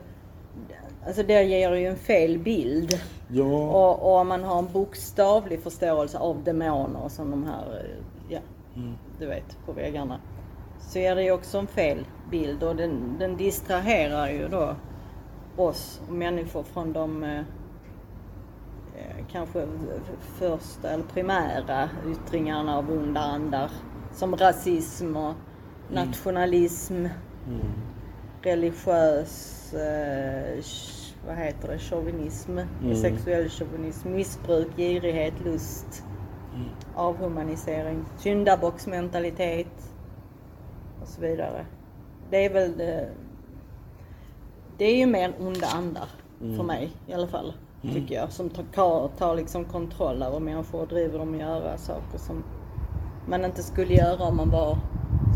alltså 1.07 1.23
det 1.23 1.43
ger 1.43 1.73
ju 1.73 1.85
en 1.87 1.95
fel 1.95 2.39
bild. 2.39 2.99
Ja. 3.27 3.43
Och, 3.43 4.01
och 4.01 4.17
om 4.17 4.27
man 4.27 4.43
har 4.43 4.59
en 4.59 4.71
bokstavlig 4.73 5.63
förståelse 5.63 6.17
av 6.17 6.43
demoner 6.43 7.09
som 7.09 7.31
de 7.31 7.43
här, 7.43 7.79
eh, 7.79 7.95
ja, 8.29 8.39
Mm. 8.75 8.93
du 9.19 9.25
vet, 9.25 9.57
på 9.65 9.71
väggarna. 9.71 10.19
Så 10.79 10.99
är 10.99 11.15
det 11.15 11.23
ju 11.23 11.31
också 11.31 11.57
en 11.57 11.67
fel 11.67 12.05
bild 12.31 12.63
och 12.63 12.75
den, 12.75 13.15
den 13.19 13.37
distraherar 13.37 14.29
ju 14.29 14.47
då 14.47 14.75
oss 15.55 16.01
människor 16.09 16.63
från 16.63 16.93
de 16.93 17.23
eh, 17.23 17.39
eh, 17.39 17.43
kanske 19.31 19.67
första 20.39 20.89
eller 20.89 21.03
primära 21.03 21.89
yttringarna 22.11 22.77
av 22.77 22.91
onda 22.91 23.19
andar. 23.21 23.71
Som 24.13 24.35
rasism 24.35 25.15
och 25.15 25.33
nationalism, 25.91 26.95
Mm. 27.47 27.61
religiös, 28.41 29.73
eh, 29.73 30.63
vad 31.27 31.35
heter 31.37 31.67
det, 31.67 31.79
chauvinism, 31.79 32.57
Mm. 32.57 32.95
sexuell 32.95 33.49
chauvinism, 33.49 34.11
missbruk, 34.11 34.67
girighet, 34.77 35.33
lust, 35.45 36.03
Mm. 36.55 36.67
avhumanisering, 36.95 38.05
syndabocksmentalitet 38.17 39.91
och 41.01 41.07
så 41.07 41.21
vidare. 41.21 41.65
Det 42.29 42.45
är 42.45 42.53
väl 42.53 42.77
det, 42.77 43.09
det 44.77 44.85
är 44.85 44.95
ju 44.95 45.05
mer 45.05 45.33
onda 45.39 45.67
andar 45.67 46.07
för 46.57 46.63
mig 46.63 46.91
i 47.07 47.13
alla 47.13 47.27
fall, 47.27 47.53
tycker 47.81 48.15
jag. 48.15 48.31
Som 48.31 48.49
tar, 48.49 49.07
tar 49.17 49.35
liksom 49.35 49.65
kontroll 49.65 50.23
över 50.23 50.39
människor 50.39 50.81
och 50.81 50.87
driver 50.87 51.19
dem 51.19 51.33
att 51.33 51.39
göra 51.39 51.77
saker 51.77 52.17
som 52.17 52.43
man 53.27 53.45
inte 53.45 53.63
skulle 53.63 53.93
göra 53.93 54.23
om 54.23 54.37
man 54.37 54.49
var, 54.49 54.77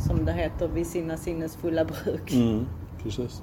som 0.07 0.25
det 0.25 0.31
heter, 0.33 0.67
vid 0.67 0.87
sina 0.87 1.17
sinnes 1.17 1.55
fulla 1.55 1.85
bruk. 1.85 2.33
Mm. 2.33 2.65
Precis. 3.03 3.41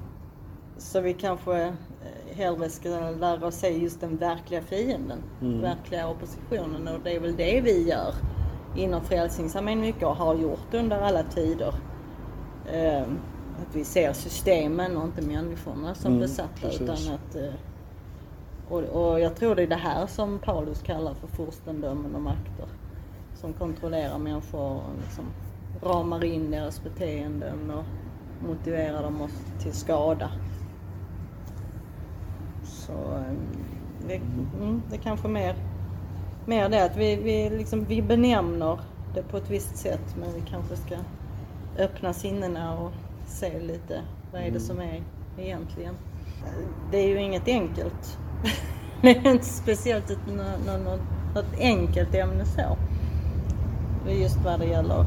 Så 0.79 1.01
vi 1.01 1.15
kanske 1.15 1.63
eh, 1.63 2.37
hellre 2.37 2.69
ska 2.71 2.89
lära 3.21 3.47
oss 3.47 3.55
se 3.55 3.69
just 3.69 4.01
den 4.01 4.17
verkliga 4.17 4.63
fienden, 4.63 5.19
Mm. 5.43 5.61
verkliga 5.61 6.09
oppositionen 6.09 6.89
och 6.89 7.01
det 7.05 7.17
är 7.17 7.21
väl 7.21 7.37
det 7.37 7.61
vi 7.61 7.89
gör 7.89 8.15
inom 8.77 9.01
Frälsningsarmén 9.01 9.81
mycket 9.81 10.03
och 10.03 10.17
har 10.17 10.35
gjort 10.35 10.75
under 10.75 11.01
alla 11.03 11.23
tider. 11.23 11.75
Eh, 12.73 13.03
att 13.63 13.77
vi 13.77 13.85
ser 13.85 14.13
systemen 14.13 14.97
och 14.97 15.05
inte 15.05 15.23
människorna 15.23 15.95
som 15.95 16.07
Mm, 16.13 16.21
besatta 16.21 16.49
precis. 16.61 16.81
utan 16.81 16.95
att 17.15 17.37
eh, 17.37 17.53
och, 18.71 18.83
och 18.83 19.21
jag 19.21 19.37
tror 19.37 19.55
det 19.55 19.63
är 19.63 19.67
det 19.67 19.75
här 19.75 20.07
som 20.07 20.39
Paulus 20.39 20.83
kallar 20.83 21.15
för 21.15 21.27
furstendömen 21.27 22.15
och 22.15 22.23
makter. 22.23 22.67
Som 23.35 23.53
kontrollerar 23.53 24.19
människor 24.19 24.61
och 24.61 24.83
liksom 25.03 25.25
ramar 25.83 26.25
in 26.25 26.51
deras 26.51 26.83
beteenden 26.83 27.71
och 27.71 27.85
motiverar 28.49 29.03
dem 29.03 29.29
till 29.63 29.73
skada. 29.73 30.31
Så 32.63 32.93
eh, 32.93 33.35
det, 34.07 34.17
mm, 34.17 34.83
det 34.91 34.97
är 34.97 35.01
kanske 35.01 35.29
mer, 35.29 35.55
mer 36.47 36.69
det 36.69 36.85
att 36.85 36.97
vi, 36.97 37.17
vi, 37.17 37.51
liksom, 37.51 37.85
vi 37.85 38.03
benämner 38.03 38.81
det 39.15 39.23
på 39.23 39.37
ett 39.37 39.51
visst 39.51 39.77
sätt 39.77 40.17
men 40.21 40.33
vi 40.35 40.41
kanske 40.41 40.77
ska 40.77 40.97
öppna 41.79 42.13
sinnena 42.13 42.79
och 42.79 42.93
se 43.27 43.61
lite 43.61 44.01
vad 44.33 44.43
är 44.43 44.51
det 44.51 44.61
som 44.61 44.81
är 44.81 45.03
egentligen. 45.39 45.95
Det 46.91 46.99
är 46.99 47.09
ju 47.09 47.23
inget 47.23 47.49
enkelt. 47.49 48.19
det 49.03 49.17
är 49.17 49.33
inte 49.33 49.47
speciellt 49.47 50.11
ett, 50.11 50.27
nå- 50.27 50.59
nå- 50.67 50.79
något 50.79 51.01
ett 51.37 51.61
enkelt 51.61 52.15
ämne 52.15 52.45
så. 52.45 52.77
Just 54.11 54.37
vad 54.45 54.61
det 54.61 54.67
gäller. 54.67 55.05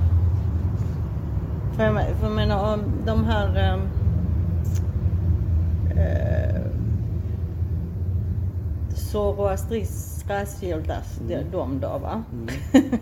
För 1.76 1.84
jag, 1.84 1.94
för 1.94 2.28
jag 2.28 2.32
menar 2.36 2.80
de 3.06 3.26
här 3.26 3.80
eh, 5.96 6.62
Zoroastris, 8.96 10.24
mm. 11.42 11.52
de 11.52 11.80
då 11.80 11.98
va? 11.98 12.24
Mm. 12.32 12.48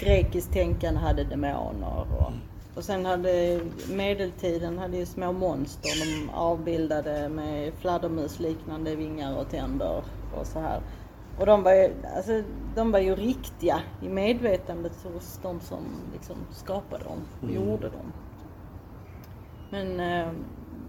grekiskt 0.00 0.52
tänkande 0.52 1.00
hade 1.00 1.24
demoner. 1.24 2.06
Och, 2.18 2.28
mm. 2.28 2.40
och 2.74 2.84
sen 2.84 3.06
hade 3.06 3.60
medeltiden 3.88 4.78
hade 4.78 4.96
ju 4.96 5.06
små 5.06 5.32
monster 5.32 5.90
de 6.00 6.30
avbildade 6.30 7.28
med 7.28 7.72
fladdermusliknande 7.74 8.96
vingar 8.96 9.36
och 9.36 9.50
tänder 9.50 10.04
och 10.34 10.46
så 10.46 10.58
här. 10.58 10.80
Och 11.38 11.46
de 11.46 11.62
var, 11.62 11.72
ju, 11.72 11.92
alltså, 12.16 12.42
de 12.74 12.92
var 12.92 12.98
ju 12.98 13.14
riktiga 13.14 13.80
i 14.02 14.08
medvetandet 14.08 14.92
hos 15.14 15.40
de 15.42 15.60
som 15.60 15.84
liksom 16.12 16.36
skapade 16.50 17.04
dem 17.04 17.18
och 17.40 17.48
mm. 17.48 17.54
gjorde 17.54 17.88
dem. 17.88 18.12
Men 19.70 20.00
eh, 20.00 20.32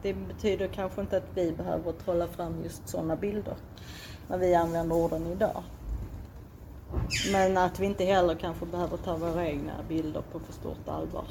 det 0.01 0.13
betyder 0.13 0.67
kanske 0.67 1.01
inte 1.01 1.17
att 1.17 1.29
vi 1.35 1.51
behöver 1.51 1.91
trolla 1.91 2.27
fram 2.27 2.63
just 2.63 2.89
sådana 2.89 3.15
bilder 3.15 3.55
när 4.27 4.37
vi 4.37 4.55
använder 4.55 4.95
orden 4.95 5.27
idag. 5.27 5.63
Men 7.31 7.57
att 7.57 7.79
vi 7.79 7.85
inte 7.85 8.05
heller 8.05 8.35
kanske 8.35 8.65
behöver 8.65 8.97
ta 8.97 9.17
våra 9.17 9.47
egna 9.47 9.73
bilder 9.89 10.23
på 10.31 10.39
för 10.39 10.53
stort 10.53 10.87
allvar. 10.87 11.25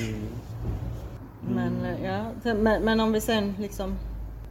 Mm. 0.00 0.14
Mm. 0.14 1.72
Men, 1.74 2.02
ja, 2.02 2.24
men, 2.54 2.82
men, 2.82 3.00
om 3.00 3.12
vi 3.12 3.20
sen 3.20 3.54
liksom, 3.58 3.98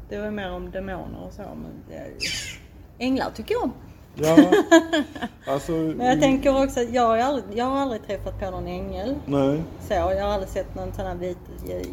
det 0.09 0.19
var 0.19 0.31
mer 0.31 0.51
om 0.51 0.71
demoner 0.71 1.19
och 1.27 1.33
så, 1.33 1.41
men 1.41 1.71
det, 1.89 2.11
änglar 2.97 3.31
tycker 3.35 3.55
jag 3.55 3.63
om. 3.63 3.73
Ja, 4.15 4.38
alltså, 5.46 5.72
Men 5.98 6.08
jag 6.08 6.22
tänker 6.22 6.63
också 6.63 6.79
att 6.79 6.93
jag 6.93 7.08
har, 7.08 7.17
aldrig, 7.17 7.58
jag 7.58 7.65
har 7.65 7.77
aldrig 7.77 8.03
träffat 8.08 8.39
på 8.39 8.51
någon 8.51 8.67
ängel. 8.67 9.15
Nej. 9.25 9.63
Så, 9.88 9.93
jag 9.93 10.25
har 10.25 10.34
aldrig 10.34 10.50
sett 10.50 10.75
någon 10.75 10.93
sån 10.93 11.05
här 11.05 11.15
vit 11.15 11.38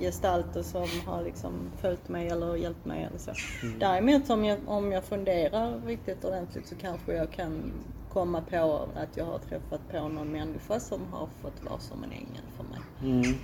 gestalt 0.01 0.67
som 0.67 0.87
har 1.07 1.23
liksom 1.23 1.53
följt 1.81 2.09
mig 2.09 2.29
eller 2.29 2.57
hjälpt 2.57 2.85
mig 2.85 3.05
eller 3.05 3.19
så. 3.19 3.31
Mm. 3.63 3.79
Däremot 3.79 4.31
om 4.31 4.45
jag, 4.45 4.59
om 4.67 4.93
jag 4.93 5.05
funderar 5.05 5.81
riktigt 5.87 6.25
ordentligt 6.25 6.67
så 6.67 6.75
kanske 6.75 7.13
jag 7.13 7.31
kan 7.31 7.73
komma 8.13 8.43
på 8.51 8.89
att 8.95 9.17
jag 9.17 9.25
har 9.25 9.39
träffat 9.39 9.81
på 9.91 10.09
någon 10.09 10.33
människa 10.33 10.81
som 10.81 11.01
har 11.13 11.29
fått 11.43 11.65
vara 11.71 11.81
som 11.81 12.05
en 12.05 12.13
ängel 12.13 12.43
för 12.57 12.65
mig. 12.65 12.81
Mm. 13.03 13.35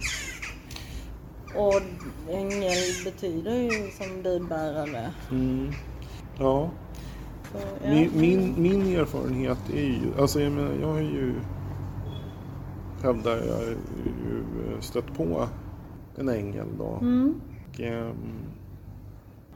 Och 1.55 1.83
ängel 2.31 3.05
betyder 3.05 3.55
ju 3.55 3.91
som 3.91 4.23
budbärare. 4.23 5.13
Mm. 5.31 5.73
Ja. 6.39 6.71
Så, 7.53 7.59
ja. 7.83 7.91
Min, 7.91 8.11
min, 8.15 8.63
min, 8.63 8.97
erfarenhet 8.97 9.59
är 9.75 9.87
ju, 9.87 10.21
alltså 10.21 10.41
jag 10.41 10.53
menar 10.53 10.73
jag 10.81 10.93
har 10.93 11.01
ju 11.01 11.35
hävdar 13.03 13.37
jag 13.37 13.63
ju 13.69 14.45
stött 14.81 15.15
på 15.15 15.49
en 16.17 16.29
ängel 16.29 16.67
då. 16.79 16.99
Mm. 17.01 17.41
Och, 17.69 17.81
um, 17.81 18.17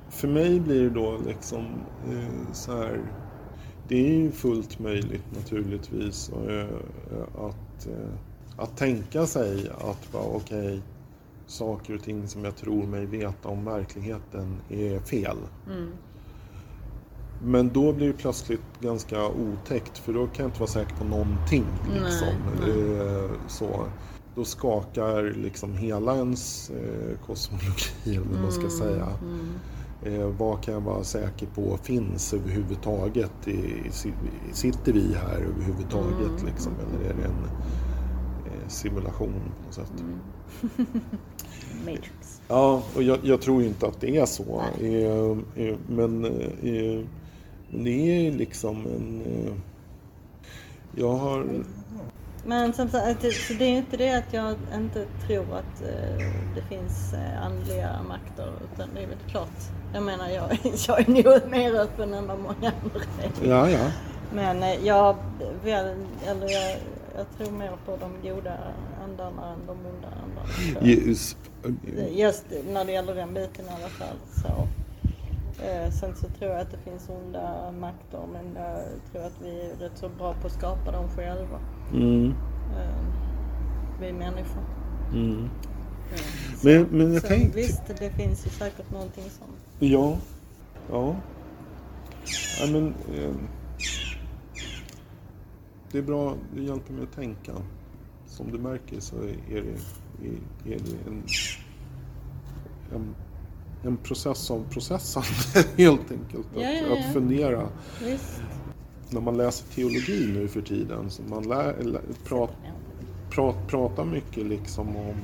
för 0.09 0.29
mig 0.29 0.61
blir 0.61 0.83
det 0.83 0.91
då 0.91 1.19
liksom 1.27 1.65
uh, 2.13 2.53
så 2.53 2.73
här 2.73 3.01
det 3.89 4.11
är 4.11 4.15
ju 4.15 4.31
fullt 4.31 4.79
möjligt 4.79 5.25
naturligtvis 5.37 6.33
uh, 6.49 6.65
att, 7.39 7.89
att 8.57 8.77
tänka 8.77 9.27
sig 9.27 9.69
att 9.69 10.09
okej 10.13 10.37
okay, 10.37 10.81
saker 11.47 11.95
och 11.95 12.03
ting 12.03 12.29
som 12.29 12.45
jag 12.45 12.57
tror 12.57 12.87
mig 12.87 13.07
veta 13.07 13.49
om 13.49 13.65
verkligheten 13.65 14.57
är 14.69 15.01
fel. 15.01 15.37
Mm. 15.67 15.93
Men 17.45 17.69
då 17.69 17.93
blir 17.93 18.07
det 18.07 18.13
plötsligt 18.13 18.81
ganska 18.81 19.27
otäckt 19.27 19.99
för 19.99 20.13
då 20.13 20.27
kan 20.27 20.43
jag 20.43 20.49
inte 20.49 20.61
vara 20.61 20.71
säker 20.71 20.97
på 20.97 21.05
någonting. 21.05 21.65
Liksom. 21.95 22.29
Nej, 22.61 22.75
nej. 22.75 23.25
Eh, 23.25 23.31
så. 23.49 23.87
Då 24.35 24.45
skakar 24.45 25.23
liksom 25.23 25.75
hela 25.75 26.17
ens 26.17 26.71
eh, 26.71 27.19
kosmologi, 27.27 27.91
eller 28.07 28.27
vad 28.33 28.43
man 28.43 28.53
ska 28.53 28.61
mm, 28.61 28.71
säga. 28.71 29.09
Mm. 29.23 29.51
Eh, 30.03 30.27
vad 30.27 30.63
kan 30.63 30.75
jag 30.75 30.81
vara 30.81 31.05
säker 31.05 31.47
på 31.47 31.79
finns 31.83 32.35
överhuvudtaget? 32.35 33.49
I, 33.49 33.91
sitter 34.53 34.93
vi 34.93 35.15
här 35.15 35.37
överhuvudtaget 35.37 36.41
mm. 36.41 36.47
liksom? 36.47 36.73
Eller 36.73 37.11
är 37.11 37.15
det 37.15 37.25
en 37.25 37.45
eh, 38.47 38.69
simulation 38.69 39.35
på 39.59 39.65
något 39.67 39.75
sätt? 39.75 39.93
Mm. 40.01 40.21
Matrix. 41.85 42.41
Ja, 42.49 42.83
och 42.97 43.03
jag, 43.03 43.19
jag, 43.23 43.41
tror 43.41 43.63
inte 43.63 43.87
att 43.87 44.01
det 44.01 44.17
är 44.17 44.27
så. 44.27 44.63
Eh, 44.81 45.77
men 45.89 46.25
det 47.71 48.27
är 48.27 48.33
liksom 48.33 48.87
en... 48.87 49.23
Eh, 49.23 49.53
jag 50.97 51.13
har... 51.13 51.47
Men 52.47 52.73
som 52.73 52.89
sagt, 52.89 53.23
det 53.59 53.65
är 53.65 53.77
inte 53.77 53.97
det 53.97 54.11
att 54.11 54.33
jag 54.33 54.55
inte 54.75 55.07
tror 55.27 55.45
att 55.55 55.83
eh, 55.83 56.27
det 56.55 56.63
finns 56.69 57.13
eh, 57.13 57.43
andliga 57.47 58.03
makter. 58.09 58.53
Utan 58.75 58.89
det 58.95 59.03
är 59.03 59.07
väl 59.07 59.19
klart. 59.31 59.59
Jag 59.95 60.03
menar, 60.03 60.29
jag, 60.29 60.59
jag 60.89 61.01
är 61.01 61.11
nog 61.11 61.51
mer 61.51 61.75
öppen 61.75 62.15
än 62.15 62.27
vad 62.27 62.39
många 62.39 62.73
andra 62.83 63.01
är. 63.23 63.49
Ja, 63.49 63.71
ja. 63.71 63.91
Men 64.35 64.85
jag, 64.85 65.17
väl, 65.65 65.97
eller 66.27 66.49
jag, 66.49 66.77
jag 67.17 67.27
tror 67.39 67.51
mer 67.51 67.73
på 67.87 67.97
de 67.97 68.29
goda 68.29 68.59
andarna 69.05 69.53
än 69.53 69.59
de 69.67 69.71
onda 69.71 70.09
andarna. 70.23 70.87
Just, 70.87 71.37
Just 72.11 72.45
när 72.73 72.85
det 72.85 72.93
gäller 72.93 73.15
den 73.15 73.35
biten 73.35 73.65
i 73.65 73.69
alla 73.69 73.89
fall. 73.89 74.17
Så. 74.43 74.69
Eh, 75.63 75.91
sen 75.93 76.17
så 76.17 76.29
tror 76.29 76.51
jag 76.51 76.61
att 76.61 76.71
det 76.71 76.79
finns 76.79 77.09
onda 77.09 77.73
makter 77.81 78.21
men 78.33 78.55
jag 78.55 78.83
tror 79.13 79.27
att 79.27 79.43
vi 79.43 79.61
är 79.61 79.77
rätt 79.77 79.99
så 79.99 80.09
bra 80.09 80.35
på 80.35 80.47
att 80.47 80.53
skapa 80.53 80.93
dem 80.93 81.09
själva. 81.09 81.61
Mm. 81.93 82.35
Eh, 82.77 83.05
vi 84.01 84.13
människor. 84.13 84.63
Mm. 85.13 85.45
Eh, 86.13 86.21
men, 86.63 86.83
men 86.83 87.15
jag 87.15 87.23
tänkte... 87.23 87.57
Visst, 87.57 87.83
det 87.87 88.11
finns 88.11 88.47
ju 88.47 88.51
säkert 88.51 88.91
någonting 88.91 89.25
sånt. 89.25 89.59
Ja. 89.79 90.19
Ja. 90.91 91.17
ja 92.61 92.73
men, 92.73 92.95
eh, 93.15 93.35
det 95.93 95.99
är 95.99 96.03
bra, 96.03 96.35
det 96.55 96.63
hjälper 96.63 96.93
mig 96.93 97.03
att 97.03 97.13
tänka. 97.13 97.53
Som 98.27 98.53
du 98.53 98.59
märker 98.59 99.01
så 99.01 99.17
är 99.17 99.37
det, 99.49 99.59
är, 100.27 100.75
är 100.75 100.79
det 100.79 101.11
en, 101.11 101.25
en 102.95 103.15
en 103.83 103.97
process 103.97 104.51
av 104.51 104.65
processande 104.71 105.69
helt 105.77 106.13
enkelt. 106.13 106.47
Att, 106.57 106.63
ja, 106.63 106.71
ja, 106.71 106.87
ja. 106.89 106.99
att 106.99 107.13
fundera. 107.13 107.69
Visst. 108.05 108.43
När 109.11 109.21
man 109.21 109.37
läser 109.37 109.75
teologi 109.75 110.33
nu 110.35 110.49
för 110.49 110.61
tiden 110.61 111.11
så 111.11 111.23
man 111.23 111.49
lär, 111.49 111.83
lär, 111.83 112.01
prat, 112.25 112.51
prat, 113.31 113.57
pratar 113.69 114.05
mycket 114.05 114.47
liksom 114.47 114.97
om 114.97 115.15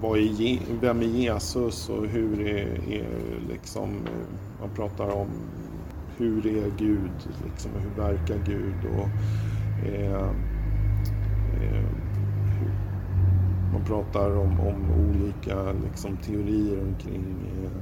vad 0.00 0.18
är, 0.18 0.58
vem 0.80 1.00
är 1.00 1.04
Jesus 1.04 1.88
och 1.88 2.06
hur 2.06 2.40
är, 2.40 2.92
är 2.92 3.40
liksom, 3.48 3.96
man 4.60 4.70
pratar 4.74 5.08
om 5.08 5.28
hur 6.16 6.46
är 6.46 6.72
Gud, 6.78 7.10
liksom, 7.44 7.70
hur 7.82 8.02
verkar 8.02 8.38
Gud 8.46 8.74
och 8.98 9.08
eh, 9.88 10.30
eh, 11.62 11.84
man 13.72 13.84
pratar 13.84 14.36
om, 14.36 14.60
om 14.60 14.90
olika 15.10 15.72
liksom, 15.72 16.16
teorier 16.16 16.80
omkring 16.80 17.34
eh, 17.56 17.72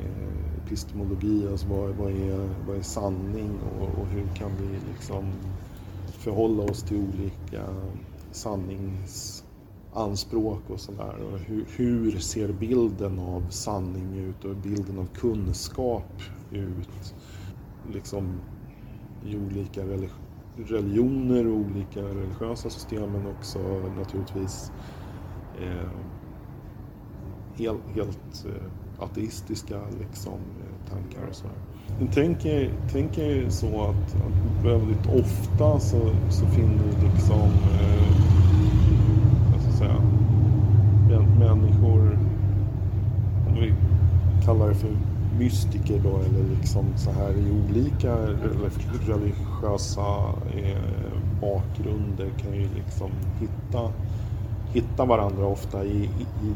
eh 0.00 0.36
epistemologi, 0.66 1.48
alltså 1.50 1.68
vad, 1.68 1.90
vad, 1.90 2.10
är, 2.10 2.48
vad 2.66 2.76
är 2.76 2.82
sanning 2.82 3.58
och, 3.80 3.88
och, 4.00 4.06
hur 4.06 4.26
kan 4.34 4.50
vi 4.56 4.68
liksom 4.92 5.32
förhålla 6.06 6.62
oss 6.62 6.82
till 6.82 6.96
olika 6.96 7.64
sanningsanspråk 8.32 10.70
och 10.70 10.80
sådär. 10.80 11.14
Och 11.32 11.38
hur, 11.38 11.64
hur 11.76 12.18
ser 12.18 12.52
bilden 12.52 13.18
av 13.18 13.46
sanning 13.50 14.18
ut 14.18 14.44
och 14.44 14.56
bilden 14.56 14.98
av 14.98 15.06
kunskap 15.06 16.22
ut? 16.50 17.14
Liksom 17.92 18.40
i 19.24 19.36
olika 19.36 19.84
religioner 20.56 21.46
och 21.46 21.56
olika 21.56 22.00
religiösa 22.00 22.70
system 22.70 23.12
men 23.12 23.26
också 23.26 23.58
naturligtvis 23.98 24.72
eh, 25.62 25.90
helt, 27.58 27.82
helt 27.94 28.46
eh, 28.46 29.04
ateistiska 29.04 29.80
liksom, 30.00 30.32
eh, 30.32 30.90
tankar 30.90 31.28
och 31.28 31.34
sådär. 31.34 31.56
Men 31.98 32.08
tänk 32.92 33.18
er 33.18 33.48
så 33.48 33.66
att, 33.66 34.14
att 34.14 34.64
väldigt 34.64 35.06
ofta 35.06 35.80
så, 35.80 36.10
så 36.30 36.46
finner 36.46 36.82
vi 36.84 37.06
liksom, 37.06 37.50
eh, 37.80 38.06
vad 39.52 39.60
ska 39.60 39.70
jag 39.70 39.78
säga, 39.78 40.02
människor, 41.38 42.18
om 43.48 43.54
vi 43.54 43.74
kallar 44.44 44.68
det 44.68 44.74
för 44.74 44.88
mystiker 45.38 46.00
då 46.04 46.16
eller 46.16 46.56
liksom 46.60 46.84
så 46.96 47.10
här 47.10 47.30
i 47.30 47.50
olika 47.50 48.16
religiösa 49.06 50.34
eh, 50.54 50.82
bakgrunder 51.40 52.30
kan 52.38 52.54
ju 52.54 52.68
liksom 52.74 53.10
hitta, 53.40 53.92
hitta 54.72 55.04
varandra 55.04 55.46
ofta 55.46 55.84
i, 55.84 56.04
i, 56.04 56.52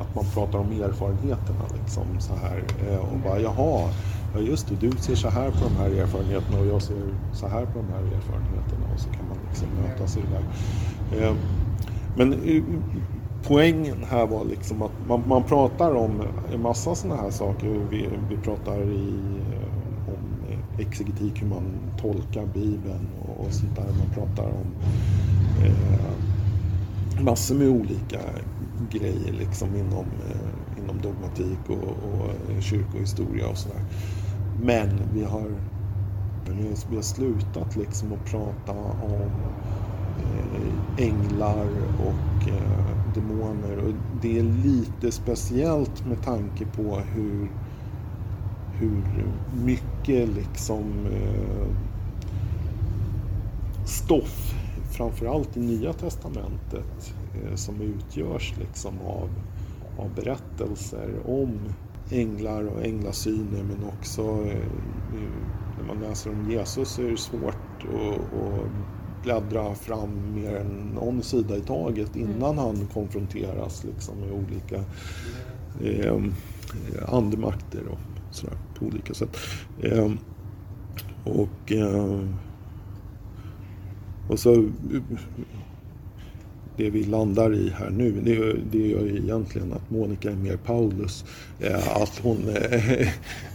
att 0.00 0.14
man 0.14 0.24
pratar 0.34 0.58
om 0.58 0.72
erfarenheterna 0.72 1.64
liksom 1.80 2.06
så 2.18 2.34
här 2.34 2.62
eh, 2.88 2.98
och 2.98 3.18
bara 3.24 3.40
jaha, 3.40 3.90
ja 4.34 4.40
just 4.40 4.68
det, 4.68 4.74
du 4.74 4.90
ser 4.90 5.14
så 5.14 5.28
här 5.28 5.50
på 5.50 5.64
de 5.64 5.76
här 5.76 5.90
erfarenheterna 5.90 6.60
och 6.60 6.66
jag 6.66 6.82
ser 6.82 7.02
så 7.32 7.48
här 7.48 7.66
på 7.66 7.78
de 7.78 7.92
här 7.92 8.00
erfarenheterna 8.00 8.86
och 8.94 9.00
så 9.00 9.10
kan 9.10 9.28
man 9.28 9.38
liksom 9.48 9.68
mötas 9.82 10.16
i 10.16 10.20
det 10.20 10.26
där. 10.30 11.26
Eh, 11.26 11.34
men 12.16 12.34
poängen 13.42 14.04
här 14.10 14.26
var 14.26 14.44
liksom 14.44 14.82
att 14.82 14.92
man, 15.08 15.22
man 15.26 15.42
pratar 15.42 15.94
om 15.94 16.22
en 16.52 16.62
massa 16.62 16.94
sådana 16.94 17.22
här 17.22 17.30
saker. 17.30 17.86
Vi, 17.90 18.08
vi 18.30 18.36
pratar 18.36 18.82
i, 18.82 19.08
eh, 19.52 20.08
om 20.08 20.48
exegetik, 20.78 21.42
hur 21.42 21.48
man 21.48 21.64
tolkar 22.00 22.46
Bibeln 22.46 23.08
och, 23.22 23.46
och 23.46 23.52
sånt 23.52 23.76
där. 23.76 23.84
Man 23.84 24.14
pratar 24.14 24.44
om 24.44 24.66
eh, 25.64 27.24
massor 27.24 27.54
med 27.54 27.68
olika 27.68 28.20
grejer 28.90 29.32
liksom 29.32 29.76
inom, 29.76 30.06
eh, 30.30 30.82
inom 30.82 31.00
dogmatik 31.02 31.58
och, 31.68 32.12
och 32.12 32.50
eh, 32.50 32.60
kyrkohistoria 32.60 33.48
och 33.48 33.58
sådär. 33.58 33.82
Men 34.62 34.88
vi 35.14 35.24
har, 35.24 35.50
vi 36.90 36.96
har 36.96 37.02
slutat 37.02 37.76
liksom 37.76 38.12
att 38.12 38.24
prata 38.24 38.72
om 39.02 39.30
eh, 40.18 41.06
änglar 41.06 41.66
och 41.98 42.48
eh, 42.48 42.97
demoner. 43.14 43.78
Och 43.78 43.92
det 44.22 44.38
är 44.38 44.42
lite 44.42 45.12
speciellt 45.12 46.06
med 46.06 46.22
tanke 46.22 46.66
på 46.66 46.96
hur, 46.96 47.50
hur 48.72 49.02
mycket 49.64 50.28
liksom 50.28 51.06
eh, 51.06 51.68
stoff, 53.84 54.54
framförallt 54.90 55.56
i 55.56 55.60
Nya 55.60 55.92
Testamentet, 55.92 57.14
eh, 57.34 57.54
som 57.54 57.80
utgörs 57.80 58.54
liksom 58.58 58.94
av, 59.06 59.28
av 59.98 60.14
berättelser 60.14 61.14
om 61.26 61.58
änglar 62.10 62.64
och 62.64 62.84
änglasyner 62.84 63.62
men 63.62 63.88
också 63.88 64.22
eh, 64.22 64.64
när 65.78 65.86
man 65.86 66.00
läser 66.08 66.30
om 66.30 66.50
Jesus 66.50 66.88
så 66.88 67.02
är 67.02 67.10
det 67.10 67.16
svårt 67.16 67.84
att 67.84 68.97
bläddra 69.28 69.74
fram 69.74 70.34
mer 70.34 70.56
än 70.56 70.90
någon 70.94 71.22
sida 71.22 71.56
i 71.56 71.60
taget 71.60 72.16
innan 72.16 72.52
mm. 72.52 72.58
han 72.58 72.88
konfronteras 72.92 73.84
liksom 73.84 74.14
med 74.20 74.32
olika 74.32 74.84
eh, 75.84 76.22
andemakter 77.08 77.82
och 77.90 78.34
sådär 78.34 78.56
på 78.78 78.84
olika 78.86 79.14
sätt. 79.14 79.36
Eh, 79.82 80.10
och, 81.24 81.72
eh, 81.72 82.20
och 84.28 84.38
så 84.38 84.68
det 86.76 86.90
vi 86.90 87.04
landar 87.04 87.54
i 87.54 87.70
här 87.70 87.90
nu, 87.90 88.20
det, 88.20 88.56
det 88.70 88.88
gör 88.88 89.04
ju 89.04 89.16
egentligen 89.16 89.72
att 89.72 89.90
Monica 89.90 90.30
är 90.30 90.36
mer 90.36 90.56
Paulus. 90.56 91.24
Eh, 91.60 91.96
att 92.02 92.18
hon, 92.22 92.48
eh, 92.48 93.08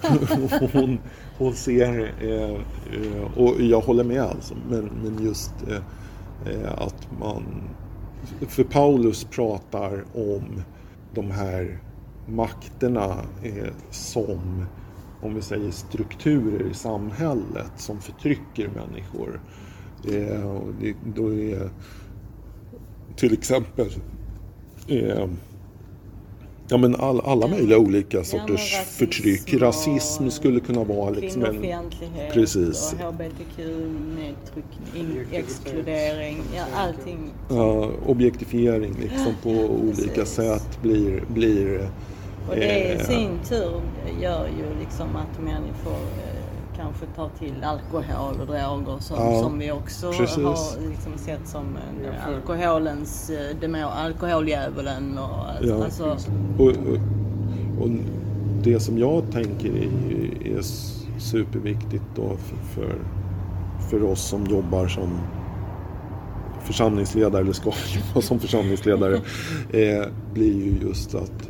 hon, 0.74 0.98
hon 1.38 1.54
ser, 1.54 2.14
eh, 2.22 2.52
eh, 2.52 3.38
och 3.38 3.62
jag 3.62 3.82
håller 3.82 4.04
med 4.04 4.22
alltså, 4.22 4.56
men, 4.70 4.90
men 5.04 5.26
just 5.26 5.54
eh, 5.68 5.82
eh, 6.54 6.72
att 6.78 7.08
man... 7.20 7.44
För 8.48 8.64
Paulus 8.64 9.24
pratar 9.24 10.04
om 10.14 10.62
de 11.14 11.32
här 11.32 11.80
makterna 12.28 13.16
som, 13.90 14.66
om 15.22 15.36
vi 15.36 15.42
säger 15.42 15.72
strukturer 15.72 16.72
i 16.72 16.74
samhället 16.74 17.72
som 17.78 18.02
förtrycker 18.02 18.70
människor. 18.70 19.42
Det, 20.04 20.96
då 21.16 21.34
är 21.34 21.70
till 23.16 23.34
exempel 23.34 23.90
Ja 26.74 26.78
men 26.78 26.96
all, 26.96 27.20
alla 27.20 27.48
möjliga 27.48 27.78
olika 27.78 28.24
sorters 28.24 28.74
ja, 28.74 28.80
förtryck. 28.84 29.54
Rasism 29.54 30.30
skulle 30.30 30.60
kunna 30.60 30.84
vara 30.84 31.10
liksom 31.10 31.46
en... 31.46 31.66
Precis. 32.34 32.94
och 32.94 33.00
hbtq-nedtryckning, 33.00 35.28
exkludering, 35.32 36.42
ja 36.56 36.64
allting. 36.76 37.32
Ja, 37.50 37.92
objektifiering 38.06 38.96
liksom 39.02 39.34
på 39.44 39.50
olika 39.90 40.26
sätt 40.26 40.82
blir... 40.82 41.24
blir 41.28 41.90
och 42.50 42.56
det 42.56 42.80
i 42.80 42.94
eh, 42.94 43.00
sin 43.00 43.40
tur 43.50 43.82
gör 44.22 44.48
ju 44.48 44.80
liksom 44.80 45.16
att 45.16 45.42
människor 45.44 45.94
eh, 45.94 46.33
kanske 46.84 47.06
tar 47.06 47.30
till 47.40 47.64
alkohol 47.64 48.42
och 48.42 48.48
droger 48.48 49.00
som, 49.00 49.18
ja, 49.18 49.42
som 49.42 49.60
vi 49.60 49.72
också 49.72 50.12
precis. 50.12 50.38
har 50.38 50.90
liksom 50.90 51.18
sett 51.18 51.48
som 51.48 51.78
alkoholens 52.28 53.30
eh, 53.30 53.58
demo, 53.62 53.88
alkoholdjävulen. 53.88 55.18
Och, 55.18 55.68
ja, 55.68 55.84
alltså. 55.84 56.18
och, 56.58 56.68
och, 56.68 56.74
och, 57.82 57.90
det 58.64 58.80
som 58.80 58.98
jag 58.98 59.32
tänker 59.32 59.70
är, 59.70 60.58
är 60.58 60.62
superviktigt 61.20 62.04
då 62.16 62.38
för, 62.38 62.58
för, 62.58 62.96
för 63.90 64.04
oss 64.04 64.22
som 64.22 64.46
jobbar 64.46 64.88
som 64.88 65.20
församlingsledare 66.62 67.42
eller 67.42 67.54
ska 67.54 67.66
jobba 67.96 68.22
som 68.22 68.40
församlingsledare 68.40 69.16
eh, 69.74 70.06
blir 70.34 70.54
ju 70.54 70.88
just 70.88 71.16
att 71.16 71.50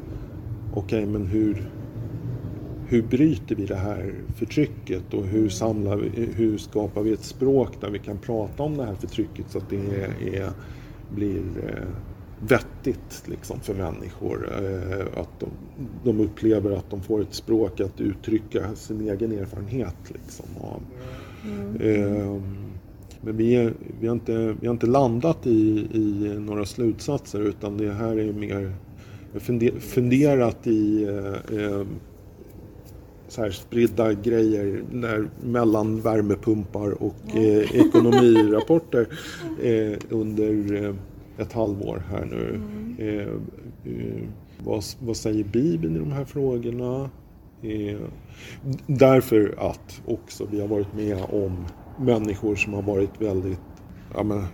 okej 0.74 1.00
okay, 1.00 1.06
men 1.06 1.28
hur 1.28 1.70
hur 2.88 3.02
bryter 3.02 3.56
vi 3.56 3.66
det 3.66 3.76
här 3.76 4.14
förtrycket 4.36 5.14
och 5.14 5.26
hur, 5.26 5.50
samlar 5.50 5.98
vi, 5.98 6.30
hur 6.36 6.58
skapar 6.58 7.02
vi 7.02 7.14
ett 7.14 7.24
språk 7.24 7.82
där 7.82 7.90
vi 7.90 8.00
kan 8.00 8.18
prata 8.18 8.64
om 8.64 8.78
det 8.78 8.86
här 8.86 8.96
förtrycket 8.96 9.46
så 9.50 9.58
att 9.58 9.70
det 9.70 9.78
är, 9.78 10.36
är 10.36 10.50
blir 11.16 11.42
eh, 11.64 11.88
vettigt 12.40 13.24
liksom, 13.26 13.60
för 13.60 13.74
människor. 13.74 14.50
Eh, 14.52 15.22
att 15.22 15.40
de, 15.40 15.50
de, 16.04 16.20
upplever 16.20 16.72
att 16.72 16.90
de 16.90 17.02
får 17.02 17.22
ett 17.22 17.34
språk 17.34 17.80
att 17.80 18.02
uttrycka 18.02 18.76
sin 18.76 19.10
egen 19.10 19.32
erfarenhet. 19.32 19.96
Liksom, 20.08 20.46
av. 20.62 20.82
Mm. 21.46 21.76
Eh, 21.76 22.42
men 23.22 23.38
vi, 23.38 23.56
är, 23.56 23.74
vi, 24.00 24.08
har 24.08 24.16
inte, 24.16 24.56
vi 24.62 24.68
har 24.68 24.74
inte 24.74 24.88
landat 24.88 25.48
i, 25.48 25.88
i 25.94 26.36
några 26.40 26.66
slutsatser 26.66 27.40
utan 27.40 27.78
det 27.78 27.94
här 27.94 28.20
är 28.20 28.34
mer 28.34 28.74
funderat 29.80 30.68
i 30.68 31.04
eh, 31.04 31.88
så 33.28 33.42
här 33.42 33.52
spridda 33.52 34.14
grejer 34.14 34.84
när, 34.92 35.30
mellan 35.42 36.02
värmepumpar 36.02 37.04
och 37.04 37.36
eh, 37.36 37.76
ekonomirapporter 37.76 39.08
eh, 39.64 39.98
under 40.10 40.84
eh, 40.84 40.96
ett 41.38 41.54
halvår 41.54 42.04
här 42.10 42.26
nu. 42.26 42.50
Mm. 42.50 42.96
Eh, 42.98 43.28
eh, 43.94 44.24
vad, 44.64 44.84
vad, 45.00 45.18
säger 45.18 45.44
Bibeln 45.44 45.96
i 45.96 46.00
de 46.00 46.12
här 46.12 46.26
frågorna? 46.26 47.10
Eh, 47.62 48.00
därför 48.88 49.56
att 49.58 50.02
också 50.06 50.48
vi 50.52 50.62
har 50.62 50.68
varit 50.68 50.94
med 50.94 51.18
om 51.32 51.66
människor 51.98 52.56
som 52.56 52.74
har 52.74 52.82
varit 52.82 53.22
väldigt, 53.22 53.60
ja, 54.16 54.24
men, 54.24 54.46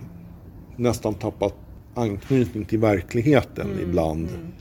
nästan 0.76 1.14
tappat 1.14 1.54
anknytning 1.94 2.64
till 2.64 2.78
verkligheten 2.78 3.70
mm. 3.70 3.82
ibland. 3.82 4.28
Mm. 4.28 4.40
mm. 4.40 4.52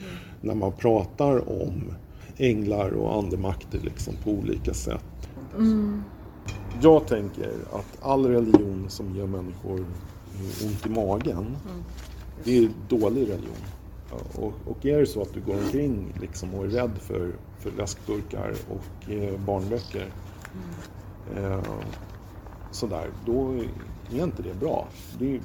När 0.42 0.56
man 0.56 0.72
pratar 0.72 1.64
om 1.64 1.94
änglar 2.40 2.92
och 2.92 3.16
andemakter 3.16 3.80
liksom 3.80 4.14
på 4.24 4.32
olika 4.32 4.74
sätt. 4.74 5.30
Mm. 5.58 6.04
Jag 6.82 7.08
tänker 7.08 7.52
att 7.74 7.98
all 8.02 8.26
religion 8.26 8.86
som 8.90 9.16
ger 9.16 9.26
människor 9.26 9.86
ont 10.66 10.86
i 10.86 10.90
magen, 10.90 11.38
mm. 11.38 11.84
det 12.44 12.58
är 12.58 12.70
dålig 12.90 13.22
religion. 13.22 13.66
Och, 14.36 14.54
och, 14.66 14.86
är 14.86 15.00
det 15.00 15.06
så 15.06 15.22
att 15.22 15.34
du 15.34 15.42
går 15.42 15.54
omkring 15.54 16.14
liksom 16.22 16.54
och 16.54 16.66
är 16.66 16.70
rädd 16.70 16.98
för, 17.00 17.32
för 17.60 17.72
läskburkar 17.72 18.54
och 18.70 19.12
eh, 19.12 19.40
barnböcker 19.40 20.12
mm. 21.34 21.52
eh, 21.52 21.64
sådär, 22.72 23.10
då 23.26 23.54
är 24.12 24.24
inte 24.24 24.44
det 24.44 24.54
bra. 24.60 24.88
Det 25.20 25.36
är, 25.36 25.42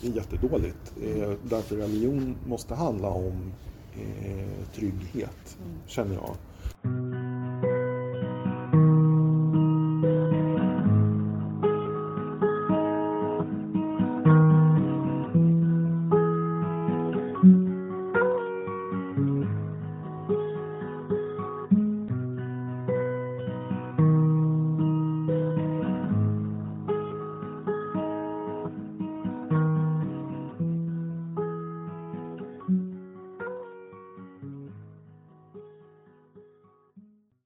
det 0.00 0.08
är 0.08 0.12
jättedåligt. 0.12 0.92
Eh, 1.02 1.30
därför 1.42 1.76
religion 1.76 2.36
måste 2.46 2.74
handla 2.74 3.08
om 3.08 3.52
Eh, 3.96 4.66
trygghet, 4.74 5.56
mm. 5.60 5.78
känner 5.86 6.14
jag. 6.14 6.36